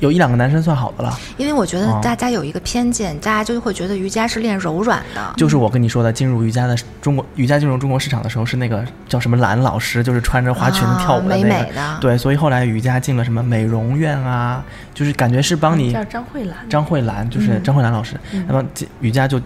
[0.00, 1.18] 有一两个男生算好的了。
[1.36, 11.48] 因为我觉得哦大家有一个偏见，大家就会觉得瑜伽是练柔软的，就是我跟你说的，进入瑜伽的中国瑜伽进入中国市场的时候，是那个叫什么蓝老师，就是穿着花裙子跳舞的那个。
[11.48, 11.98] 美的。
[12.00, 17.62] 对，所以后来瑜伽进了什么美容院啊，就是感觉是帮你叫张慧兰，张慧兰，就是嗯。
[17.62, 19.40] 张慧兰老师，那么这瑜伽就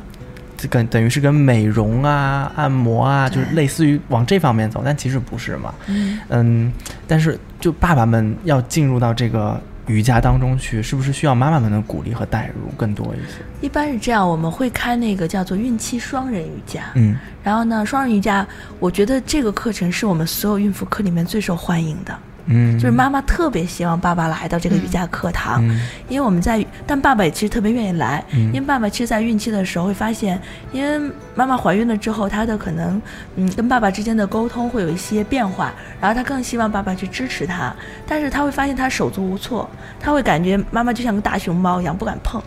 [0.56, 5.72] 这跟等于是跟美容啊、按摩啊，就是类似于往这方面走，但其实不是嘛。
[6.28, 6.72] 嗯
[7.06, 13.36] 但是就爸爸们要进入到这个瑜伽当中去，是不是需要妈妈们的鼓励和带入更多一些？
[13.60, 16.84] 一般是这样，我们会开那个叫做孕期双人瑜伽。
[16.94, 18.46] 嗯然后呢，双人瑜伽，
[18.78, 22.16] 我觉得这个课程是我们所有孕妇课里面最受欢迎的。
[22.52, 30.40] 嗯，就是妈妈特别希望爸爸来到这个瑜伽课堂，嗯因为我们在，但爸爸也其实特别愿意来，嗯因为爸爸其实，在孕期的时候会发现，
[30.72, 33.00] 因为妈妈怀孕了之后，她的可能，
[33.36, 37.72] 嗯，跟爸爸之间的沟通会有一些变化，然后她更希望爸爸去支持她，
[38.06, 39.68] 但是她会发现她手足无措，
[40.00, 42.42] 她会感觉妈妈就像个大熊猫一样不敢碰，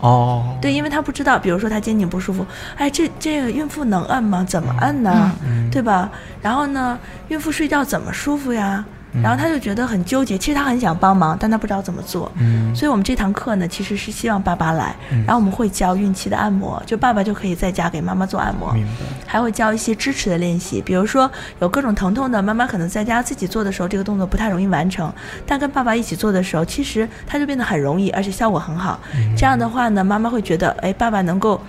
[0.00, 2.44] 哦，对，因为他不知道，比如说他肩颈不舒服，
[2.76, 4.44] 哎，这这个孕妇能按吗？
[4.46, 5.32] 怎么按呢？
[5.46, 6.10] 嗯对吧？
[6.42, 6.98] 然后呢，
[7.28, 8.84] 孕妇睡觉怎么舒服呀？
[9.22, 12.30] 然后他就觉得很纠结，其实他很想帮忙，但他不知道怎么做。
[12.36, 14.94] 嗯所以我们这堂课呢，其实是希望爸爸来，
[15.26, 18.72] 然后我们会教孕期的按摩，就爸爸就可以在家给妈妈做按摩。
[18.72, 18.90] 明白。
[19.26, 25.12] 还会教一些支持的练习，比如说有各种疼痛的，妈妈可能在家自己做的时候，这个动作不太容易完成，
[25.46, 29.00] 但跟爸爸一起做的时候，其实他就变得很容易，而且效果很好。
[29.36, 31.60] 这样的话呢，妈妈会觉得，哎，爸爸能够。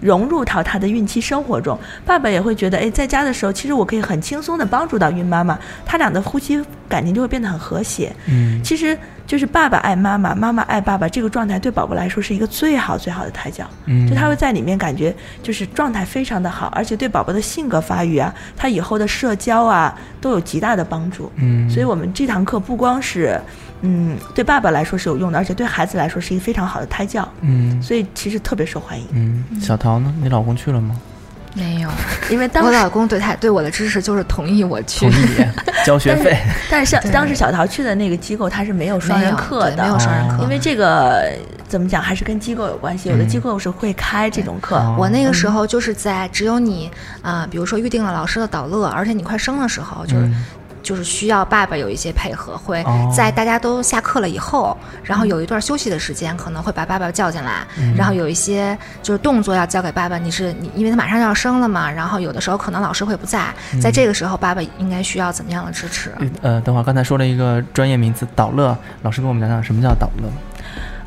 [0.00, 1.78] 融入到他的孕期生活中。
[2.04, 8.12] 爸爸也会觉得，哎，在家的时候，其实我可以很轻松的帮助到孕妈妈，他俩的夫妻感情就会变得很和谐。
[8.26, 13.64] 嗯其实就是爸爸爱妈妈，妈妈爱爸爸，这个状态对宝宝来说是一个最好最好的胎教。
[13.86, 21.30] 嗯，就他会在里面感觉就是状态非常的好，而且对宝宝的性格发育啊，他以后的社交啊都有极大的帮助。
[21.36, 23.40] 嗯，所以我们这堂课不光是，
[23.82, 29.06] 嗯，对爸爸来说是有用的，而且对孩子来说是一个非常好的胎教，嗯所以其实特别受欢迎。
[29.12, 30.12] 嗯，小陶呢？
[30.20, 30.98] 你老公去了吗？
[31.52, 31.90] 没有，
[32.30, 35.26] 因为当时，我老公对他对我的支持就是同意我去同，意
[35.84, 36.38] 交学费。
[36.70, 40.48] 但是像当时小桃去的那个机构，它是没有双人课的，对没有双人哦课因。
[40.48, 41.28] 为这个
[41.66, 43.08] 怎么讲，还是跟机构有关系。
[43.08, 46.88] 有的机构是会开这种课，哦我那个时候就是在只有你
[47.20, 50.44] 啊、比如说预定了老师的导乐，而且你快生的时候，就是、嗯
[50.90, 60.18] 就是需要爸爸有一些配合，会哦在大家都下课了以后，然后有一段休息的时间，可能会把爸爸叫进来，嗯然后有一些就是动作要交给爸爸。
[60.18, 66.12] 你是你，因为他马上要生了嘛，然后有的时候可能老师会不在，嗯在这个时候，爸爸应该需要怎么样的支持？
[66.42, 70.28] 呃，等会儿刚才说了一个专业名词导乐，老师跟我们讲讲什么叫导乐？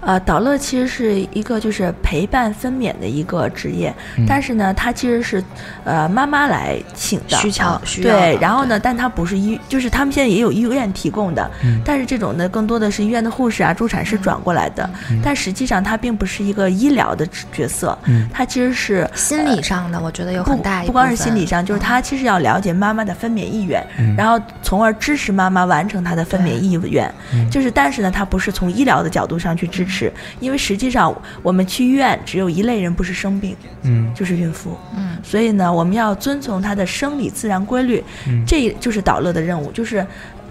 [0.05, 4.25] 呃，导乐其实是一个就是陪伴分娩的一个职业，嗯。
[4.27, 5.43] 但是呢，它其实是
[5.83, 11.81] 呃妈妈来请的，需求啊需要对，然后呢，但它不是医，就是他们现在也有医院提供的，嗯。
[11.85, 14.89] 但是这种呢，更多的是医院的护士啊、助产师转过来的，
[15.23, 18.27] 但实际上它并不是一个医疗的角色，嗯。
[18.33, 21.81] 它其实是心理上的，我觉得有很大一不光是心理上，就是嗯。
[21.81, 24.15] 他其实要了解妈妈的分娩意愿，嗯。
[24.17, 27.09] 然后从而支持妈妈完成她的分娩意愿。
[27.33, 27.49] 嗯。
[27.49, 29.92] 就是，但是呢，他不是从医疗的角度上去支持，
[30.39, 34.77] 因为实际上我们去医院只有一类人不是生病，嗯就是孕妇。
[34.95, 40.05] 嗯，所以呢，我们要遵从她的生理自然规律，嗯这就是导乐的任务，就是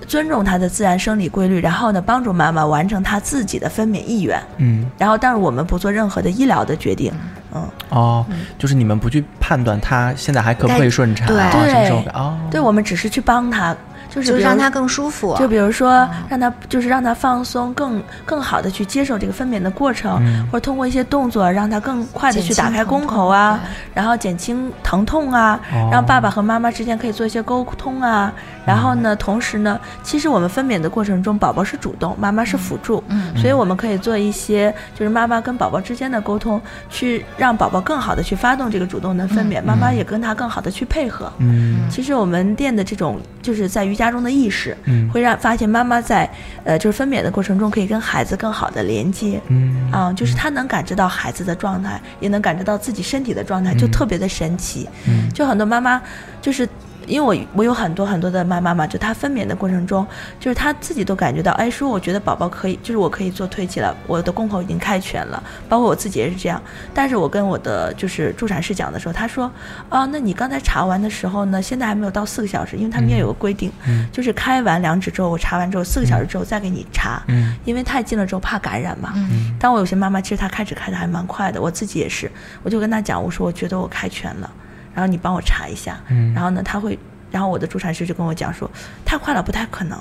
[0.06, 4.40] 尊重她的自然生理规律，然后呢，帮助妈妈完成她自己的分娩意愿。
[4.58, 7.12] 嗯然后，但是我们不做任何的医疗的决定。
[7.54, 8.24] 嗯，哦，
[8.58, 13.76] 就是你们不去判断他现在还可不可以顺产，对啊什么时候对哦，对，我们只是去帮她，
[14.14, 15.34] 就是让他更舒服。
[15.38, 23.58] 就比如说，让他就是让他放松，更更好的去接受这个分娩的过程，嗯或者通过一些动作让他更快的去打开宫口啊，
[23.94, 28.32] 然后减轻疼痛啊，哦让爸爸和妈妈之间可以做一些沟通啊。
[28.64, 41.32] 然后呢，同时呢，其实我们分娩的过程中，宝宝是主动，妈妈是辅助，嗯所以我们可以做一些就是妈妈跟宝宝之间的沟通，去让宝宝更好的去发动这个主动的分娩，妈妈也跟他更好的去配合。
[41.38, 46.28] 嗯其实我们店的这种就是在瑜伽中的意识，嗯会让发现妈妈在
[46.64, 49.40] 呃就是分娩的过程中可以跟孩子更好的连接。
[49.48, 54.88] 嗯啊、就是她能感知到孩子的状态，也能感知到自己身体的状态，就特别的神奇。
[55.06, 56.00] 嗯就很多妈妈，
[56.40, 56.68] 就是
[57.06, 60.06] 因为我我有很多很多的妈妈嘛，就她分娩的过程中，
[60.40, 66.60] 就是她自己都感觉到，哎，说我觉得宝宝可以，就是我可以做推起了，我的宫口已经开全了，包括我自己也是这样。
[66.94, 69.50] 但是我跟我的就是助产士讲的时候，她说，
[69.88, 79.12] 啊，那你刚才查完的时候呢，现在还没有到四个小时，因为他们也有个规定，嗯就是开完两指之后，我查完之后四个小时之后再给你查，嗯因为太近了之后怕感染嘛。
[79.16, 79.54] 嗯。
[79.58, 82.30] 但我有些妈妈其实她开指开的还蛮快的，我自己也是，
[82.62, 84.50] 我就跟她讲，我说我觉得我开全了，
[84.94, 86.98] 然后你帮我查一下，嗯然后呢，他会，
[87.30, 88.70] 然后我的助产师就跟我讲说，
[89.04, 89.98] 太快了，不太可能。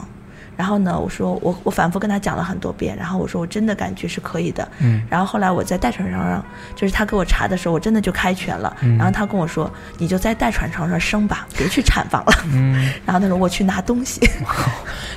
[0.58, 4.68] 然后呢，我说我我反复跟他讲了很多遍，然后我说我真的感觉是可以的。
[4.80, 8.76] 嗯然后后来我在待产床上，就是他给我查的时候，我真的就开全了。
[8.82, 12.34] 嗯然后他跟我说，你就在待产床上生吧，别去产房了。
[12.52, 12.74] 嗯，
[13.08, 14.22] 然后他说我去拿东西。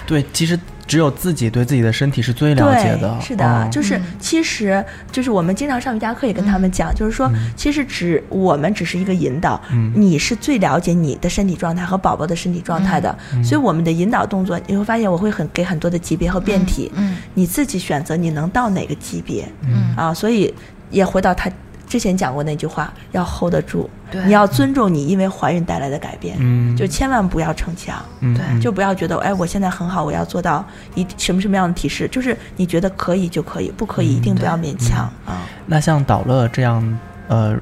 [0.06, 3.68] 对，其实只有自己对自己的身体是最了解的，是的，哦。
[3.70, 9.92] 就是其实就是我们经常上瑜伽课也跟他们讲，就是说，其实只我们只是一个引导，嗯。
[9.94, 17.16] 你是最了解你的身体状态和宝宝的身体状态的，所以我们的引导动作你会发现我会很给很多的级别和变体，嗯。
[17.34, 19.94] 你自己选择你能到哪个级别，嗯。
[19.96, 20.52] 啊，所以
[20.90, 21.50] 也回到他
[21.86, 23.88] 之前讲过那句话，要 hold 得住，
[24.24, 26.76] 你要尊重你因为怀孕带来的改变，嗯。
[26.76, 27.96] 就千万不要逞强。
[28.20, 28.60] 对。
[28.60, 35.10] 就不要觉得，哎，我现在很好，我要做到一什么什么样的提示，就是你觉得可以就可以，不可以一定不要勉强。
[35.24, 35.42] 啊。
[35.66, 37.56] 那像导乐这样，呃，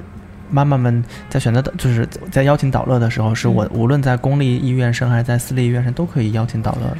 [0.49, 6.97] 妈妈们在选择的，就是在邀请导乐的时候，是我无论在公立医院生还是在私立医院生，都可以邀请导乐。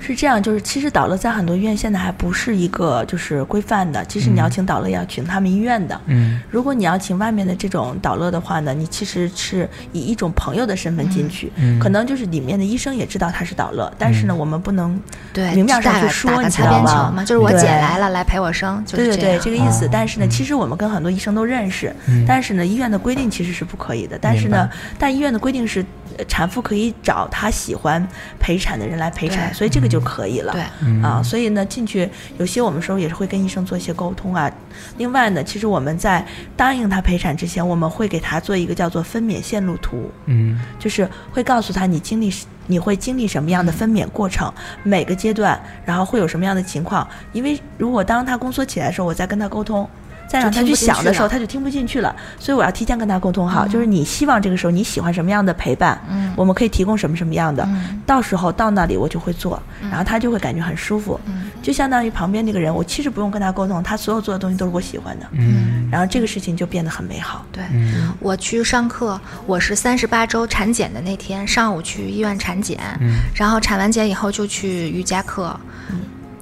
[0.00, 6.00] 是这样，就是其实导乐在很多医院现在还不是一个就是规范的，其实你要请导乐要请他们医院的。
[6.06, 15.00] 嗯如果你要请外面的这种导乐的话呢，你其实是以一种朋友的身份进去，嗯可能就是里面的医生也知道他是导乐，但是呢，我们不能
[15.32, 16.82] 对，明面上去说，你知道吗？
[16.82, 19.86] 边球嘛，就是我姐来了，来陪我生，就对对对，这个意思。
[19.86, 24.18] 哦但是呢，其实我们跟很多医生都认识，嗯但是呢，医院的规定其实是不可以的。
[24.20, 24.68] 但是呢，
[24.98, 25.84] 但医院的规定是
[26.16, 28.06] 呃产妇可以找她喜欢
[28.38, 30.52] 陪产的人来陪产，所以这个就可以了。
[30.52, 34.50] 对，嗯啊，所以呢，进去有些我们时候也是会跟医生做一些沟通啊。
[34.96, 36.24] 另外呢，其实我们在
[36.56, 42.32] 答应他陪产之前，我们会给他做一个叫做分娩线路图，嗯就是会告诉他你经历
[42.66, 44.52] 你会经历什么样的分娩过程，
[44.84, 47.06] 每个阶段，然后会有什么样的情况。
[47.32, 49.88] 因为如果当他宫缩起来的时候，我再跟他沟通。
[50.30, 58.00] 再让他去想的时候，他就听不进去了，所以我要提前跟他沟通好，就是你希望这个时候你喜欢什么样的陪伴，嗯我们可以提供什么什么样的，嗯。
[58.06, 61.50] 到时候到那里我就会做，然后他就会感觉很舒服，嗯。
[61.60, 67.44] 就相当于旁边那个人，我其实不用跟他沟通，他所有做的东西都是我喜欢的，嗯然后这个事情就变得很美好。
[67.50, 67.64] 对。
[67.72, 68.12] 嗯。
[68.20, 75.58] 我去上课，我是三十八周产检的那天上午去医院产检，嗯然后产完检以后就去瑜伽课，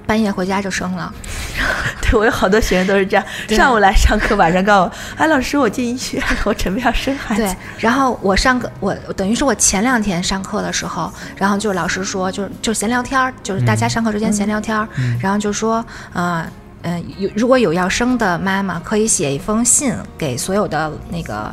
[0.09, 1.13] 半夜回家就生了。
[2.01, 7.43] 对我有好多学生都是这样，上午来上课，晚上告诉我，哎，老师，我进医学，我准备要生孩子。
[7.43, 14.87] 对，然后我上课，我等于是我前两天上课的时候，然后就老师说，就是就闲聊天儿，就是大家上课之间闲聊天儿，
[15.21, 16.43] 然后就说，呃。
[16.83, 21.51] 嗯、有如果有要生的妈妈，可以写一封信给所有的那个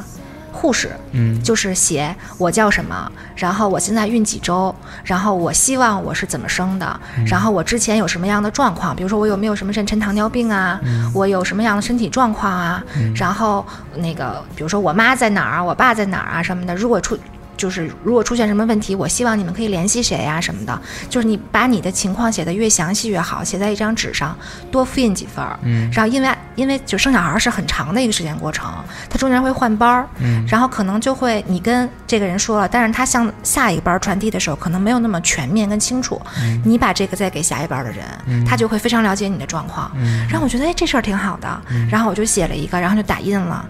[0.56, 10.80] 护士，嗯就是写我叫什么，然后我现在孕几周，然后我希望我是怎么生的，然后我之前有什么样的状况，比如说我有没有什么妊娠糖尿病啊，
[11.14, 12.82] 我有什么样的身体状况啊，
[13.14, 13.64] 然后
[13.96, 17.16] 那个比如说我妈在哪儿啊，我爸在哪儿啊什么的，如果出。
[17.56, 20.78] 就是如果出现什么问题，我希望你们可以联系谁呀、什么的。
[21.08, 24.36] 就是你把你的情况写得越详细越好，写在一张纸上，
[24.70, 25.58] 多复印几份儿。
[25.62, 28.68] 嗯然后因为因为就生小孩儿是很长的一个时间过程，
[29.08, 36.20] 他中间会换班儿，嗯然后可能就会你跟这个人说了，但是他向下一个班传递的时候，可能没有那么全面跟清楚。
[36.64, 39.90] 你把这个再给下一班的人，他就会非常了解你的状况。
[40.28, 43.64] 然后我觉得哎这事儿挺好的，然后我就写了一个，然后就打印了，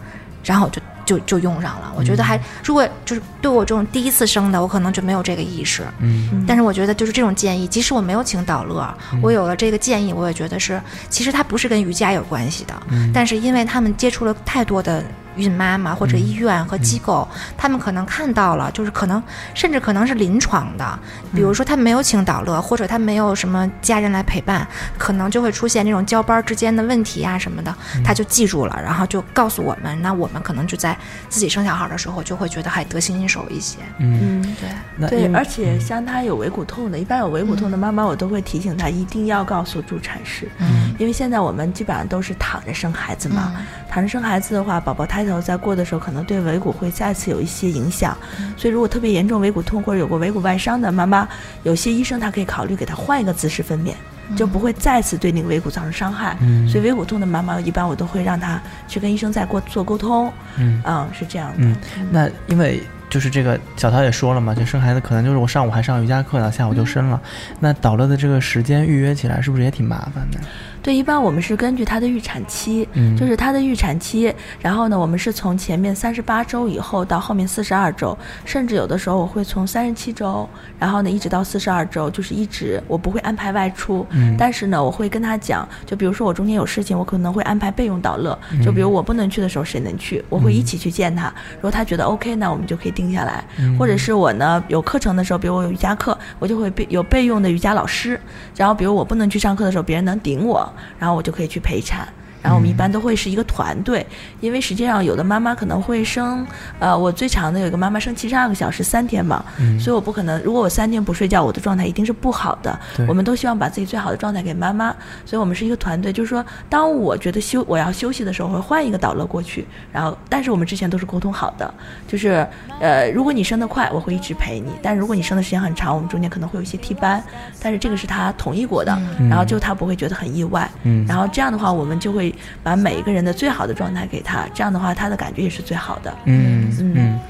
[0.44, 0.80] 然后我就。
[1.06, 6.44] 就就用上了，我觉得还如果就是对我这种第一次生的，我可能就没有这个意识，嗯。
[6.46, 8.92] 但是我觉得就是这种建议，即使我没有请导乐，
[9.22, 12.74] 我有了这个建议，我也觉得是，其实它不是跟瑜伽有关系的，
[13.14, 15.02] 但是因为他们接触了太多的
[15.36, 17.26] 孕妈妈或者医院和机构，
[17.56, 19.22] 他们可能看到了，就是可能
[19.54, 20.98] 甚至可能是临床的，
[21.34, 24.66] 比如说他没有请导乐，或者他没有什么家人来陪伴，
[24.98, 27.74] 可能就会出现这种交班之间的问题啊什么的，
[28.04, 30.96] 他就记住了，然后就告诉我们，那我们可能就在
[31.28, 34.70] 自己生小孩的时候就会觉得还得心应手一些，嗯，嗯，对。
[35.08, 40.94] 对，而且像他有尾骨痛的，一般有尾骨痛的妈妈，我都会提醒她一定要告诉助产士，嗯。
[40.98, 43.54] 因为现在我们基本上都是躺着生孩子嘛，
[43.90, 48.16] 躺着生孩子的话，宝宝胎头再过的时候，可能对尾骨会再次有一些影响，
[48.56, 51.28] 所以如果特别严重尾骨痛或者有过尾骨外伤的妈妈，
[51.64, 53.92] 有些医生他可以考虑给她换一个姿势分娩。
[54.34, 61.76] 就不会再次对那个尾骨造成伤害，嗯所以尾骨痛的妈妈一般我都会让她去跟医生再过做沟通，嗯嗯，是这样的，嗯，
[62.10, 67.22] 那因为就是这个小陶也说了嘛，就生孩子可能就是我上午还上瑜伽课呢，下午就生了。
[67.60, 70.40] 那导乐的这个时间预约起来是不是也挺麻烦的？
[70.86, 73.16] 对，一般我们是根据他的预产期，嗯。
[73.16, 84.36] 就是他的预产期，然后呢，我们是从前面三十八周以后到后面四十二周，甚至有的时候我会从三十七周，然后呢一直到四十二周，就是一直我不会安排外出，嗯。
[84.38, 91.26] 但是呢我会跟他讲，就比如说我中间有事情，我可能会安排备用导乐，就比如我不能去的时候谁能去，我会一起去见他，
[91.56, 93.44] 如果他觉得 OK，那我们就可以定下来，
[93.76, 98.20] 或者是我呢有课程的时候，比如我有瑜伽课，我就会备有备用的瑜伽老师，
[98.54, 102.12] 然后比如我不能去上课的时候，别人能顶我，然后我就可以去陪产。
[102.46, 104.06] 然后我们一般都会是一个团队，
[104.40, 106.46] 因为实际上有的妈妈可能会生，
[106.78, 109.80] 呃，我最长的有一个妈妈生七十二个小时三天嘛，嗯。
[109.80, 112.78] 所以我不可能，如果我三天不睡觉，我的状态一定是不好的。
[113.08, 114.94] 我们都希望把自己最好的状态给妈妈，
[115.24, 121.74] 所以我们是一个团队，就是说，当我觉得休我要休息的时候，我会换一个导乐过去，然后，但是我们之前都是沟通好的，
[122.06, 122.46] 就是，
[122.78, 127.20] 呃，如果你生得快，我会一直陪你，但如果你生的时间很长，我们中间可能会有一些替班，
[127.60, 129.28] 但是这个是他同意过的，嗯。
[129.28, 131.04] 然后就他不会觉得很意外，嗯。
[131.06, 136.12] 然后这样的话，我们就会把每一个人的最好的状态给他，这样的话，他的感觉也是最好的。
[136.24, 137.20] 嗯嗯嗯，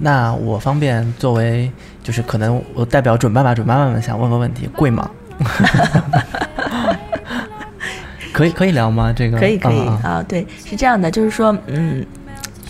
[0.00, 1.70] 那我方便作为
[2.02, 5.10] 就是可能我代表准爸爸准妈妈们想问个问题，贵吗？
[8.32, 9.12] 可以可以聊吗？
[9.14, 12.04] 这个可以可以啊啊对，是这样的，就是说，嗯，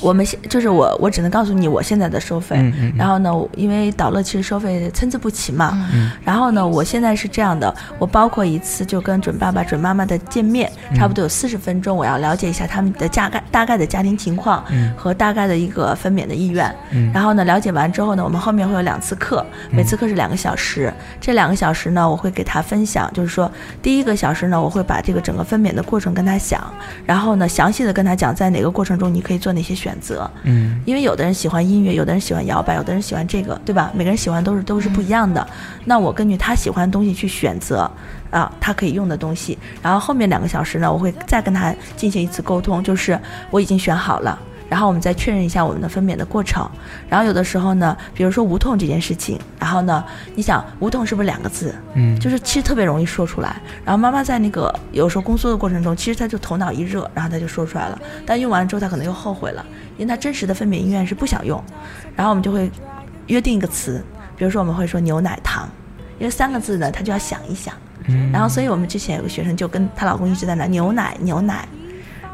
[0.03, 2.93] 我们现就是我我只能告诉你我现在的收费，嗯嗯嗯。
[2.97, 6.11] 然后呢，因为导乐其实收费参差不齐嘛，嗯。
[6.25, 10.97] 然后呢，我现在是这样的，我包括一次就跟准爸爸准妈妈的见面，嗯。
[10.97, 14.93] 差不多有四十分钟，我要了解一下他们的大概大概的家庭情况嗯。
[14.97, 17.11] 和大概的一个分娩的意愿，嗯。
[17.13, 20.93] 然后呢，了解完之后呢，我们后面会有两次课，每次课是两个小时。
[21.21, 23.51] 这两个小时呢，我会给他分享，就是说，
[23.81, 26.63] 第一个小时呢，我会把这个整个分娩的过程跟他讲，
[27.07, 30.31] 然后呢，详细的跟他讲，在哪个过程中你可以做哪些选选择。
[30.45, 33.91] 嗯因为有的人喜欢音乐，有的人喜欢摇摆，有的人喜欢这个，对吧？
[33.95, 35.47] 每个人喜欢都是都是不一样的。
[35.85, 37.91] 那我根据他喜欢的东西去选择
[38.31, 39.59] 啊，他可以用的东西。
[39.83, 43.19] 然后后面两个小时呢，我会再跟他进行一次沟通，就是
[43.51, 44.39] 我已经选好了。
[44.73, 46.67] 然后我们再确认一下我们的分娩的过程。
[47.07, 50.03] 然后有的时候呢，比如说无痛这件事情，然后呢，
[50.35, 51.75] 你想无痛是不是两个字？
[51.93, 53.61] 嗯，就是其实特别容易说出来。
[53.85, 58.01] 然后妈妈在那个有时候宫缩的过程中，其实她就头脑一热，然后她就说出来了。
[58.25, 59.63] 但用完之后，她可能又后悔了，
[59.99, 61.63] 因为她真实的分娩意愿是不想用。
[62.17, 62.71] 然后我们就会
[63.27, 64.03] 约定一个词，
[64.39, 65.69] 比如说我们会说牛奶糖，
[66.19, 67.75] 因为三个字呢，她就要想一想。
[68.09, 71.69] 嗯然后所以我们之前有个学生就跟她老公一直在那牛奶牛奶。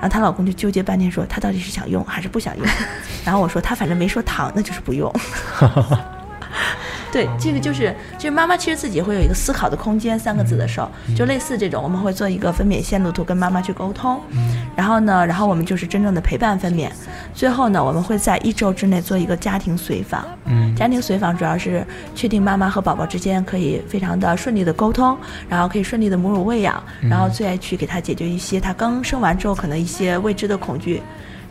[0.00, 2.66] 然后她老公就纠结半天，说她到底是想用还是不想用。
[3.24, 5.12] 然后我说她反正没说糖，那就是不用。
[7.10, 14.20] 对，这个就是就是妈妈其实自己会有一个思考的空间，三个字的时候，就类似这种，我们会做一个分娩线路图跟妈妈去沟通，
[14.76, 16.88] 然后呢，然后我们就是真正的陪伴分娩，
[17.34, 20.74] 最后呢，我们会在一周之内做一个家庭随访，嗯。
[20.76, 21.84] 家庭随访主要是
[22.14, 25.16] 确定妈妈和宝宝之间可以非常的顺利的沟通，
[25.48, 31.02] 然后可以顺利的母乳喂养，然后最爱去给他解决一些他刚生完之后可能一些未知的恐惧。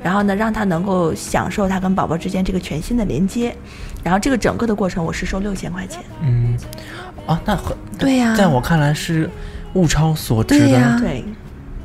[0.04, 3.56] 然后呢，让他能够享受他跟宝宝之间这个全新的连接，
[4.04, 6.02] 然后这个整个的过程我是收六千块钱。
[6.22, 6.58] 嗯。
[7.26, 8.34] 啊，那很对呀。
[8.36, 9.30] 在我看来是
[9.74, 10.98] 物超所值的，对呀。
[11.02, 11.26] 对，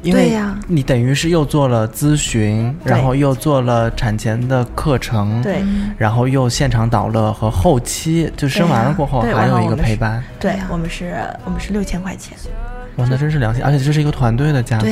[0.02, 0.56] 因为呀。
[0.68, 2.92] 你等于是又做了咨询，对。
[2.92, 5.64] 然后又做了产前的课程，对，
[5.98, 12.36] 然后又现场导乐和后期就生完了过后还有一个陪伴，对对我们是，我们是六千块钱。
[12.96, 14.86] 哇，那真是良心，而且这是一个团队的价格，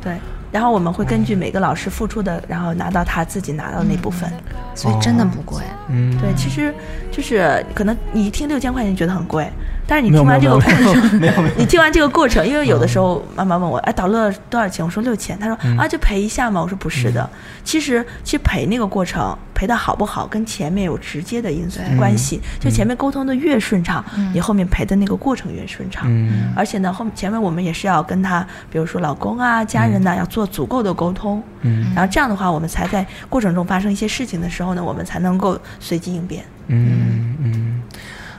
[0.00, 0.12] 对，
[0.50, 4.30] 然后我们会根据每个老师付出的，然后拿到他自己拿到那部分。
[4.74, 5.62] 所以真的不贵。
[5.88, 6.72] 嗯，对，其实
[7.10, 9.50] 就是可能你一听六千块钱觉得很贵，
[9.88, 14.84] 但是你听完这个过程，没有 没有你听完这个过程，因为有的时候妈妈问我，哎，导乐多少钱？
[14.84, 16.60] 我说六千，他说嗯啊，就赔一下嘛。
[16.60, 17.28] 我说不是的，
[17.64, 22.38] 其实其实陪那个过程赔的好不好，跟前面有直接的因素关系。
[22.60, 26.04] 就前面沟通的越顺畅，你后面赔的那个过程越顺畅。
[26.06, 31.42] 嗯而且呢，后前面我们也是要跟他，比如说老公啊、家人呐、要做足够的沟通。
[31.62, 36.44] 嗯然后这样的话，我们才在过程中发生一些事情的时候呢，我们才能够随机应变。
[36.68, 37.67] 嗯嗯，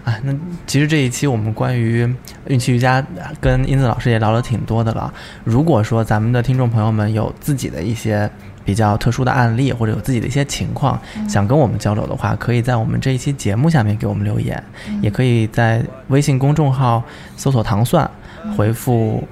[0.04, 0.34] 哎，那
[0.66, 2.08] 其实这一期我们关于
[2.48, 3.06] 孕期瑜伽
[3.40, 5.14] 跟英子老师也聊了挺多的了。
[5.44, 8.30] 如果说咱们的听众朋友们有自己的一些
[8.64, 14.64] 比较特殊的案例，或者有自己的一些情况、想跟我们交流的话，可以在我们这一期节目下面给我们留言，
[15.02, 17.04] 也可以在微信公众号
[17.36, 18.10] 搜索“糖蒜”，
[18.56, 19.28] 回复。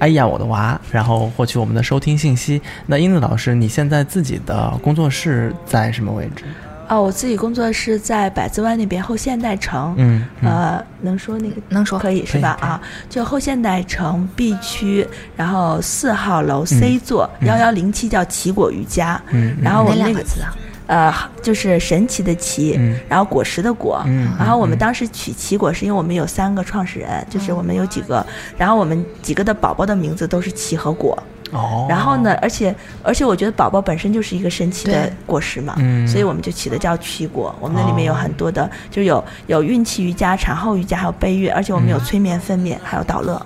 [0.00, 0.78] 哎呀，我的娃！
[0.90, 2.60] 然后获取我们的收听信息。
[2.86, 6.44] 那英子老师，你现在自己的工作室在什么位置？
[6.88, 12.56] 哦，我自己工作是在百子湾那边后现代城，嗯，嗯呃，能说那个能说可以是吧？
[12.60, 15.06] 啊，就后现代城 B 区，
[15.36, 20.54] 然后四号楼 C 座幺幺零七叫奇果瑜伽，嗯，哪然后我们那个个字啊？
[20.86, 21.10] 呃
[21.40, 28.24] 就是神奇的奇，嗯然后果实的果，嗯然后我们当时取奇果是因为我们有三个创始人，就是我们有几个，
[28.58, 31.16] 然后我们几个的宝宝的名字都是奇和果，
[31.54, 37.54] 哦，然后呢，而且而且我觉得宝宝本身就是一个神奇的果实嘛，嗯所以我们就起的叫奇果。
[37.60, 43.40] 我们那里面有很多的，就是有有孕期瑜伽、产后瑜伽，还有备孕，而且我们有催眠分娩，还有导乐。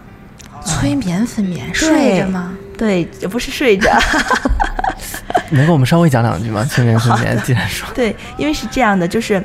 [0.64, 2.56] 催眠分娩，睡着吗？
[2.76, 3.90] 对，不是睡着
[5.50, 6.64] 能给我们稍微讲两句吗？
[6.64, 9.42] 催眠分娩，既然说，对，因为是这样的，就是。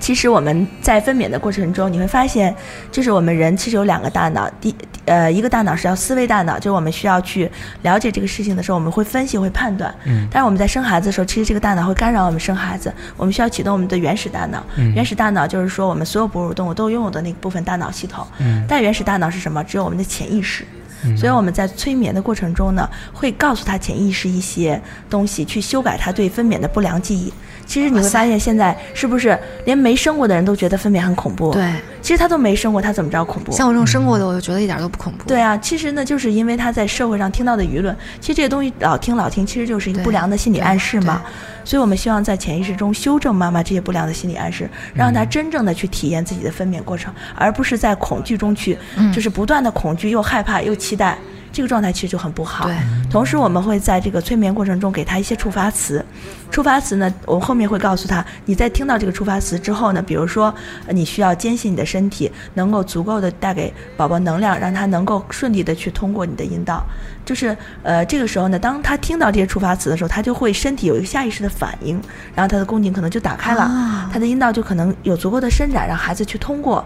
[0.00, 2.54] 其实我们在分娩的过程中，你会发现，
[2.92, 4.74] 就是我们人其实有两个大脑，第
[5.06, 7.50] 呃一个大脑是叫思维大脑，就是我们需要去
[7.82, 9.94] 了解这个事情的时候，我们会分析会判断。
[10.04, 14.62] 嗯但是我们在生孩子的时候，其实这个大脑会干扰我们生孩子，我们需要启动我们的原始大脑。
[14.76, 18.26] 嗯原始大脑就是说我们所有哺乳动物都拥有的那部分大脑系统。
[18.38, 19.62] 嗯但原始大脑是什么？
[19.64, 20.64] 只有我们的潜意识。
[21.06, 24.80] 嗯所以我们在催眠的过程中呢，会告诉他潜意识一些
[25.10, 27.32] 东西，去修改他对分娩的不良记忆。
[27.66, 33.52] 其实你会发现，现在是不是连没生过的人都觉得分娩很恐怖？，对，其实他都没生过，他怎么知道恐怖？
[33.52, 35.24] 像我这种生过的，我就觉得一点都不恐怖。
[35.26, 41.22] 对啊，其实呢，就是因为他在社会上听到的舆论，其实这些东西老听老听，其实就是一个不良的心理暗示嘛。
[41.64, 51.16] 所以我们希望在潜意识中修正妈妈这些不良的心理暗示，让她真正的去体验自己的分娩过程，而不是在恐惧中去，嗯就是不断的恐惧又害怕又期待。
[51.50, 52.68] 这个状态其实就很不好。
[53.14, 56.04] 对，同时我们会在这个催眠过程中给他一些触发词，
[56.50, 60.52] 触发词呢，我后面会告诉他，你在听到这个触发词之后呢，比如说，
[60.86, 66.84] 呃你需要坚信你的身体能够足够的带给宝宝能量，让他能够顺利的去通过你的阴道。
[67.24, 71.98] 就是呃，这个时候呢，当他听到这些触发词的时候，他就会身体有一个下意识的反应，
[72.34, 76.84] 然后他的宫颈可能就打开了，啊他的阴道就可能有足够的伸展，让孩子去通过。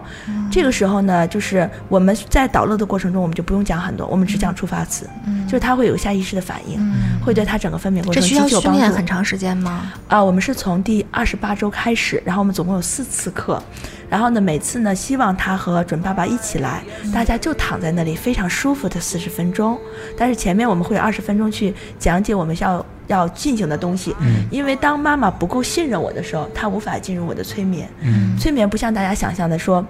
[0.49, 5.09] 这个时候呢，就是我们在导乐的过程中，我们就不用讲很多，我们只讲触发词，
[5.45, 6.77] 就是他会有下意意识的反应，
[7.23, 8.79] 会对他整个分娩过程这需要极具有帮助。
[8.79, 9.93] 训练很长时间吗？
[10.07, 13.61] 啊，我们是从第二十八周开始，然后我们总共有四次课，
[14.09, 19.79] 然后呢，每次呢，希望他和准爸爸一起来，大家就躺在那里非常舒服的四十分钟，
[20.17, 24.45] 但是前面我们会有二十分钟去讲解我们要要进行的东西，嗯。
[24.51, 28.37] 因为当妈妈不够信任我的时候，她无法进入我的催眠，嗯。
[28.37, 29.85] 催眠不像大家想象的说，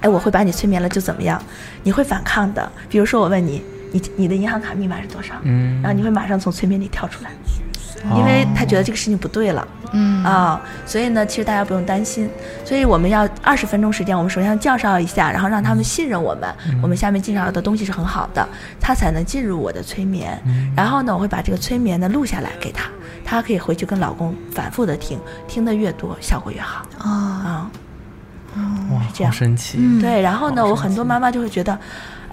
[0.00, 1.40] 哎，我会把你催眠了就怎么样，
[1.82, 3.62] 你会反抗的，比如说我问你，
[3.94, 5.34] 你你的银行卡密码是多少？
[5.44, 7.30] 嗯然后你会马上从催眠里跳出来，
[8.16, 9.66] 因为他觉得这个事情不对了。
[9.92, 12.28] 嗯啊，所以呢，其实大家不用担心。
[12.64, 18.44] 所以我们要二十分钟时间，我们首先要介绍一下，然后让他们信任我们，我们下面介绍的东西是很好的，
[18.80, 20.36] 他才能进入我的催眠。
[20.74, 22.90] 然后呢，我会把这个催眠呢录下来给他，
[23.24, 27.70] 他可以回去跟老公反复的听，听得越多，效果越好啊，啊。
[28.92, 29.78] 哇，这样好神奇。
[29.80, 31.76] 嗯对，然后呢，我很多妈妈就会觉得，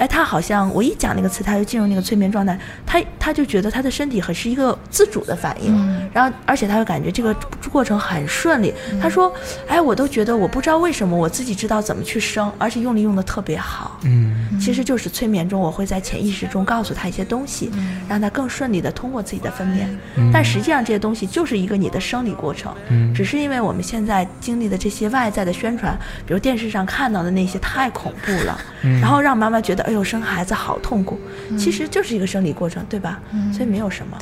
[0.02, 6.10] 哎，他好像我一讲那个词，他就进入那个催眠状态，他他就觉得他的身体很是一个自主的反应，嗯。
[6.12, 7.32] 然后而且他会感觉这个
[7.72, 8.74] 过程很顺利。
[9.00, 9.32] 他说，
[9.68, 14.00] 哎，我都觉得我不知道为什么我自己知道怎么去生，而且用力用的特别好。
[14.04, 14.60] 嗯。
[14.60, 17.72] 其实就是催眠中，我会在潜意识中告诉他一些东西，
[18.10, 19.86] 让他更顺利的通过自己的分娩。
[20.34, 23.14] 但实际上这些东西就是一个你的生理过程，嗯。
[23.14, 25.96] 只是因为我们现在经历的这些外在的宣传，
[26.26, 28.60] 比如电视上看到的那些太恐怖了，
[29.00, 31.20] 然后让妈妈觉得哎呦生孩子好痛苦，
[31.60, 33.20] 其实就是一个生理过程，对吧？
[33.52, 34.18] 所以没有什么。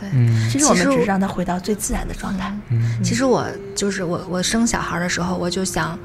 [0.52, 2.52] 其实我们只是让他回到最自然的状态。
[3.04, 3.46] 其实我
[3.76, 5.98] 就是我，我生小孩的时候，我就想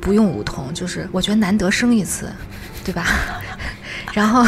[0.00, 2.30] 不用无痛，就是我觉得难得生一次，
[2.84, 3.04] 对吧？
[4.14, 4.46] 然后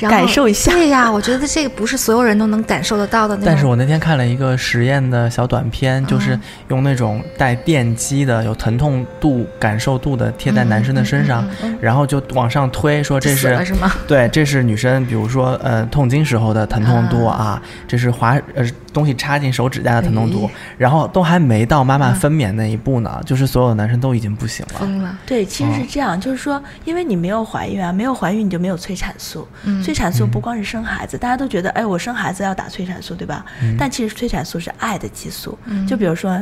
[0.00, 0.72] 感受一下。
[0.72, 3.46] 对呀，我觉得这个不是所有人都能感受得到的那种。
[3.46, 6.38] 但是我那天看了一个实验的小短片，嗯就是
[6.68, 11.46] 用那种带电击的、有疼痛度、感受度的贴在男生的身上，
[11.80, 13.92] 然后就往上推，说这是是吗？
[14.06, 24.80] 对，这是女生，比如说呃痛经时候的疼痛度啊，这是划呃东西插进手指甲的疼痛度，然后都还没到妈妈分娩那一步呢，就是所有的男生都已经不行了。
[24.80, 29.46] 疯了，对，其实哦是这样，就是说，因为你没有怀孕啊，没有怀孕你就没有催产素。
[29.64, 33.44] 嗯催产素不光是生孩子，大家都觉得，哎，我生孩子要打催产素，对吧？
[33.78, 35.58] 但其实催产素是爱的激素。
[35.86, 36.40] 就比如说，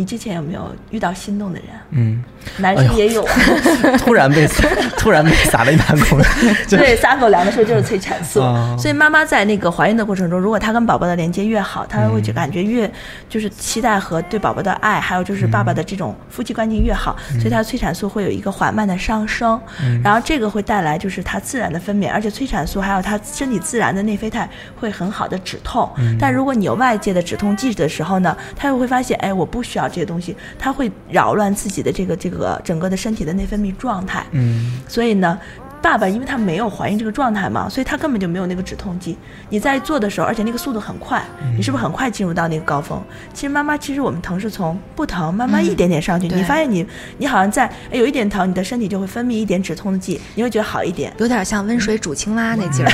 [0.00, 1.68] 你之前有没有遇到心动的人？
[1.90, 2.24] 嗯，
[2.56, 3.22] 男生也有。
[3.22, 3.32] 啊。
[4.00, 6.18] 突然被撒 突然被撒了一大口，
[6.66, 12.90] 就对，撒狗粮的时候就是催产素，哦所以妈妈在那个怀孕的过程中，如果她跟宝宝的连接越好，她会就感觉越
[13.28, 19.60] 就是期待和对宝宝的爱，还有就是爸爸的这种夫妻关系越好，所以她的催产素会有一个缓慢的上升，
[20.02, 24.48] 然后这个会带来就是她自然的分娩，而且催产素还有她身体自然的内啡肽
[24.78, 35.38] 会很好的止痛，但如果你有外界的止痛剂的时候呢，她又会发现，哎，我不需要这些东西，它会扰乱自己的这个这个整个的身体的内分泌状态，嗯所以呢，
[35.82, 39.16] 爸爸因为他没有怀孕这个状态嘛，所以他根本就没有那个止痛剂。
[39.48, 41.22] 你在做的时候，而且那个速度很快，
[41.56, 43.02] 你是不是很快进入到那个高峰？
[43.32, 46.86] 其实妈妈，其实我们疼是从不疼慢慢一点点上去，对你发现你
[47.16, 51.12] 你好像在哎有一点疼，你的身体就会分泌一点止痛剂，你会觉得好一点。
[51.16, 52.90] 有点像温水煮青蛙那劲儿。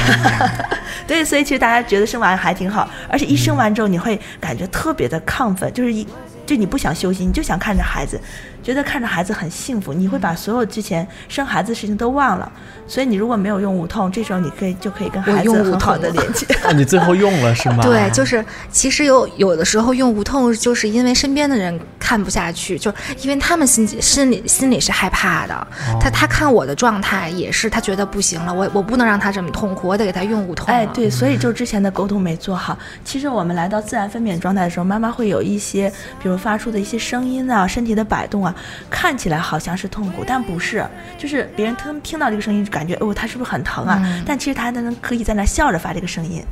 [1.09, 6.07] 对，所以其实大家觉得生完还挺好，而且一生完之后你会感觉特别的亢奋，就是一
[6.47, 8.19] 就你不想休息，你就想看着孩子，
[8.67, 12.51] 觉得看着孩子很幸福，你会把所有之前生孩子的事情都忘了。
[12.89, 16.45] 所以你如果没有用无痛，这时候你可以就可以跟孩子用无很好痛的连接。
[16.67, 17.79] 啊，你最后用了是吗？
[17.87, 22.93] 对，就是其实有有的时候用无痛，就是因为身边的人看不下去，就
[23.23, 25.55] 因为他们心里心里心里是害怕的。
[25.55, 30.75] 哦他他看我的状态也是，他觉得不行了，我我不能让他这么痛苦，我得给他用无痛了。
[30.75, 32.77] 哎，对，所以就之前的沟通没做好。
[33.05, 38.55] 其实我们来到自然分娩状态的时候，妈妈会有一些，比如发出的一些声音啊，身体的摆动啊，
[38.91, 40.87] 看起来好像是痛苦，但不是，
[41.19, 44.23] 就是别人听听到这个声音就感觉，哦，他是不是很疼啊？
[44.27, 46.45] 但其实他还能可以在那笑着发这个声音，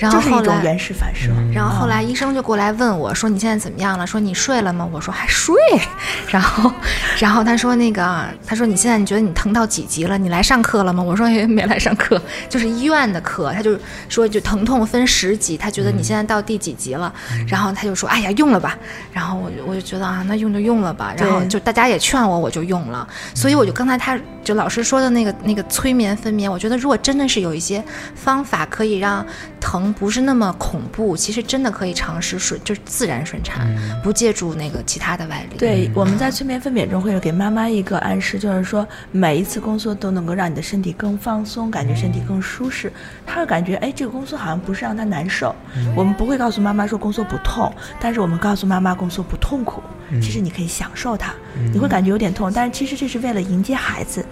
[0.00, 1.30] 然后就是一种原始反射。
[1.52, 4.88] 然后后来医生就过来问我说：“你现在怎么样了？”说你睡了吗？
[4.90, 5.54] 我说还睡。
[6.28, 6.72] 然后，
[7.18, 10.16] 然后他说那个，他说你现在你觉得你疼到几级了？
[10.16, 11.02] 你来上课了吗？
[11.02, 13.52] 我说也没来上课，就是医院的课。
[13.52, 13.78] 他就
[14.08, 17.12] 说就疼痛分十级，他觉得你现在到第几级了？
[17.46, 18.78] 然后他就说哎呀用了吧。
[19.12, 21.12] 然后我就我就觉得啊那用就用了吧。
[21.18, 23.06] 然后就大家也劝我，我就用了。
[23.34, 27.84] 所以我就刚才他就老师说的那个那个催眠分娩，我觉得如果真的是有一些
[28.14, 29.24] 方法可以让
[29.60, 33.68] 疼不是那么恐怖，其实真的可以尝试顺就是自然顺产，
[34.02, 35.56] 不借助那个其他的外力。
[35.56, 42.92] 对，我们在催眠分娩中会有给妈妈一个暗示，就是说每一次宫缩都能够让你的身体更放松，感觉身体更舒适。
[43.26, 45.54] 她会感觉，哎，这个宫缩好像不是让她难受。
[45.96, 49.82] 我们不会告诉妈妈说宫缩不痛，但是我们告诉妈妈宫缩不痛苦。
[50.20, 51.32] 其实你可以享受它，
[51.72, 54.24] 你会感觉有点痛，但是其实这是为了迎接孩子。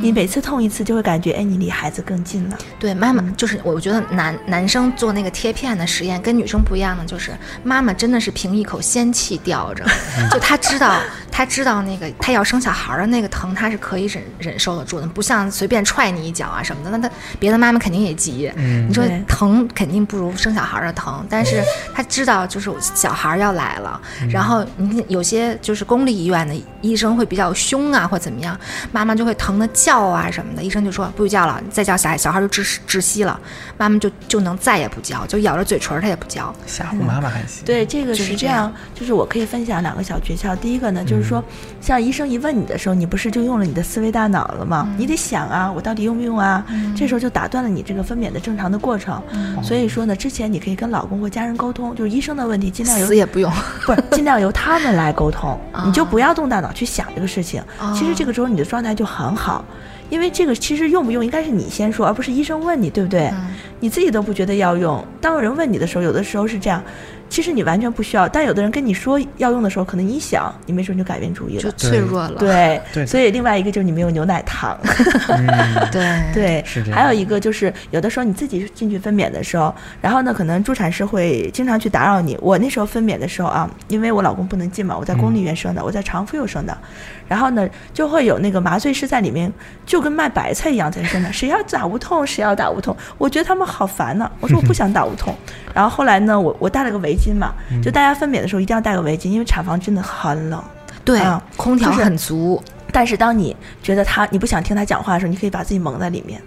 [0.00, 2.56] 你每次痛一次，就会感觉哎，你离孩子更近了。
[2.78, 7.32] 对，妈妈就是我觉得男男生做那个贴片的实验跟女生不一样的，就是
[7.64, 9.84] 妈妈真的是凭一口仙气吊着，
[10.30, 18.50] 就她知道她知道那个她要生小孩的那个疼，她是可以忍忍受得住的，不像随便踹你一脚啊什么的，那她别的妈妈肯定也急。
[18.56, 21.62] 嗯你说疼肯定不如生小孩的疼，但是
[21.94, 28.58] 她知道就是小孩要来了，然后你有些就是公立医院的医生会比较凶啊或怎么样，
[28.92, 33.38] 妈妈就会疼的叫啊什么的，医生就说不许叫了，你再叫小孩小孩就窒窒息了，
[33.78, 36.54] 妈妈就就能再也不叫，就咬着嘴唇儿她也不叫。
[36.66, 37.64] 吓唬妈妈还行。
[37.64, 40.54] 对，这个是这是这样，就是我可以分享两个小诀窍。
[40.56, 41.42] 第一个呢，就是说，
[41.80, 44.88] 像医生一问你的时候，你不是就用了你的思维大脑了吗？
[44.98, 46.64] 你得想啊，我到底用不用啊？
[46.96, 49.22] 这时候就打断了你这个分娩的正常的过程。
[49.62, 53.50] 所以说呢，之前你可以跟老公或家人沟通，就是医生的问题尽量由 死也不用，
[53.86, 57.62] 不是尽量由他们来沟通， 啊你就不要动大脑去想这个事情。
[57.94, 59.64] 其实这个时候你的状态就很好。
[60.10, 63.28] 因为这个其实用不用应该是你先说，而不是医生问你，对不对？
[63.28, 63.46] 嗯
[63.82, 66.82] 你自己都不觉得要用，当有人问你的时候，有的时候是这样，
[67.30, 71.70] 其实你完全不需要，但有的人跟你说要用的时候，可能你一想，你没准就改变主意了就。
[71.78, 72.34] 脆弱了。
[72.38, 74.76] 对，对所以另外一个就是你没有牛奶糖，
[75.28, 75.46] 嗯，
[75.90, 79.72] 对对，还有一个就是有的时候你自己进去分娩的时候，
[80.02, 82.36] 然后呢，可能助产师会经常去打扰你。
[82.42, 86.76] 我那时候分娩的时候啊，因为我老公不能进嘛，我在公立医院生的，我在长妇幼生的，
[87.28, 89.50] 然后呢，就会有那个麻醉师在里面，
[89.86, 92.96] 就跟卖白菜一样在生的，谁要打无痛，谁要打无痛。
[93.16, 95.32] 我觉得他们好烦呢、我说我不想打无痛。
[95.72, 97.52] 然后后来呢，我我带了个围巾嘛，
[97.82, 100.62] 就大家分娩的时候一定要戴个围巾，因为产房真的很冷。
[101.04, 102.62] 对啊，空调就是很足，
[102.92, 106.40] 但是当你觉得他你不想听他讲话的时候，你可以把自己蒙在里面，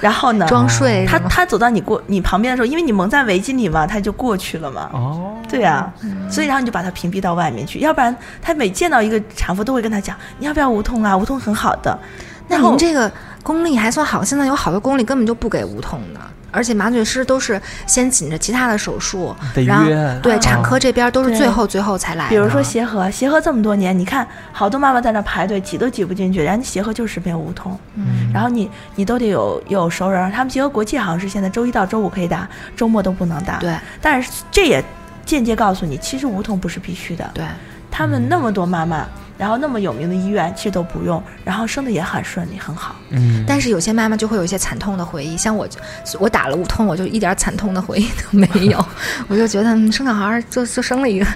[0.00, 4.88] 然后呢，装睡他他走到你过你旁边的时候，因为你蒙在围巾里嘛，他就过去了嘛。
[4.92, 5.92] 哦，对啊、
[6.30, 11.16] 所以然后你就把他屏蔽到外面去，要不然他每见到一个产妇都会跟他讲，你要不要无痛啊？
[11.16, 11.98] 无痛很好的。
[12.50, 13.10] 那您这个
[13.42, 16.20] 公立还算好，现在有好多公立根本就不给无痛的，
[16.50, 22.30] 而且麻醉师都是先紧着其他的手术得，然后约对哦产科这边都是最后最后才来的。
[22.30, 33.58] 比如说协和，协和这么多年，你看好多妈妈在那排队，挤都挤不进去，人家协和就是没有无痛，嗯然后你你都得有有熟人，他们协和国际好像是现在周一到周五可以打，周末都不能打。
[33.58, 34.84] 对但是这也
[35.24, 37.30] 间接告诉你，其实无痛不是必须的。
[37.32, 37.44] 对，
[37.90, 42.94] 他们那么多妈妈，然后那么有名的医院，其实都不用，然后生的也很顺利，很好。
[43.10, 45.78] 嗯，但是有些妈妈就会有一些惨痛的回忆，像我就，
[46.18, 48.84] 我打了无痛，我就一点惨痛的回忆都没有，
[49.28, 51.26] 我就觉得嗯生小孩儿就就生了一个。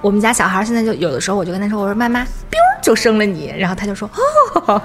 [0.00, 4.08] 我们家小孩现在就有的时候，我就跟他说：“我说妈妈，biu 就生了你。”然后他就说
[4.66, 4.80] ：“哦。”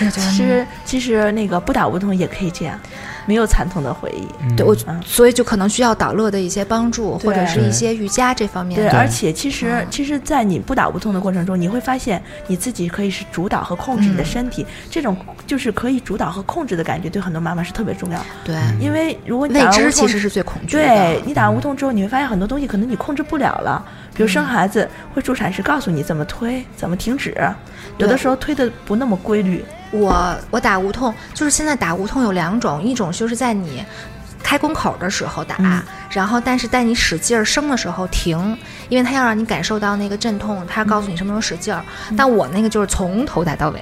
[0.00, 2.78] 我就觉得其实其实那个不打无痛也可以这样，
[3.26, 4.26] 没有惨痛的回忆。
[4.42, 8.98] 嗯对我嗯，所以就可能需要导乐的一些帮助，或者是一些瑜伽这方面对，的。
[8.98, 18.20] 而且其实其实，在你不打无痛的过程中，你会发现你自己可以是主导和控制你的身体，这种就是可以主导和控制的感觉，对很多妈妈是特别重要。
[18.44, 20.82] 对，因为如果你未打无痛知其实是最恐惧的。
[20.82, 23.84] 对你打完无痛之后，你会发现很多东西可能你控制不了了，
[24.14, 27.36] 比如生孩子，会助产士告诉你怎么推、怎么停止，
[27.98, 29.64] 有的时候推的不那么规律。
[29.90, 33.84] 我我打无痛，就是现在打无痛有两种，一种就是在你
[34.42, 35.80] 开宫口的时候打，嗯
[36.10, 38.56] 然后但是在你使劲儿生的时候停，
[38.88, 41.84] 因为它要让你感受到那个阵痛，它告诉你什么时候使劲儿。
[42.10, 43.80] 嗯但我那个就是从头打到尾，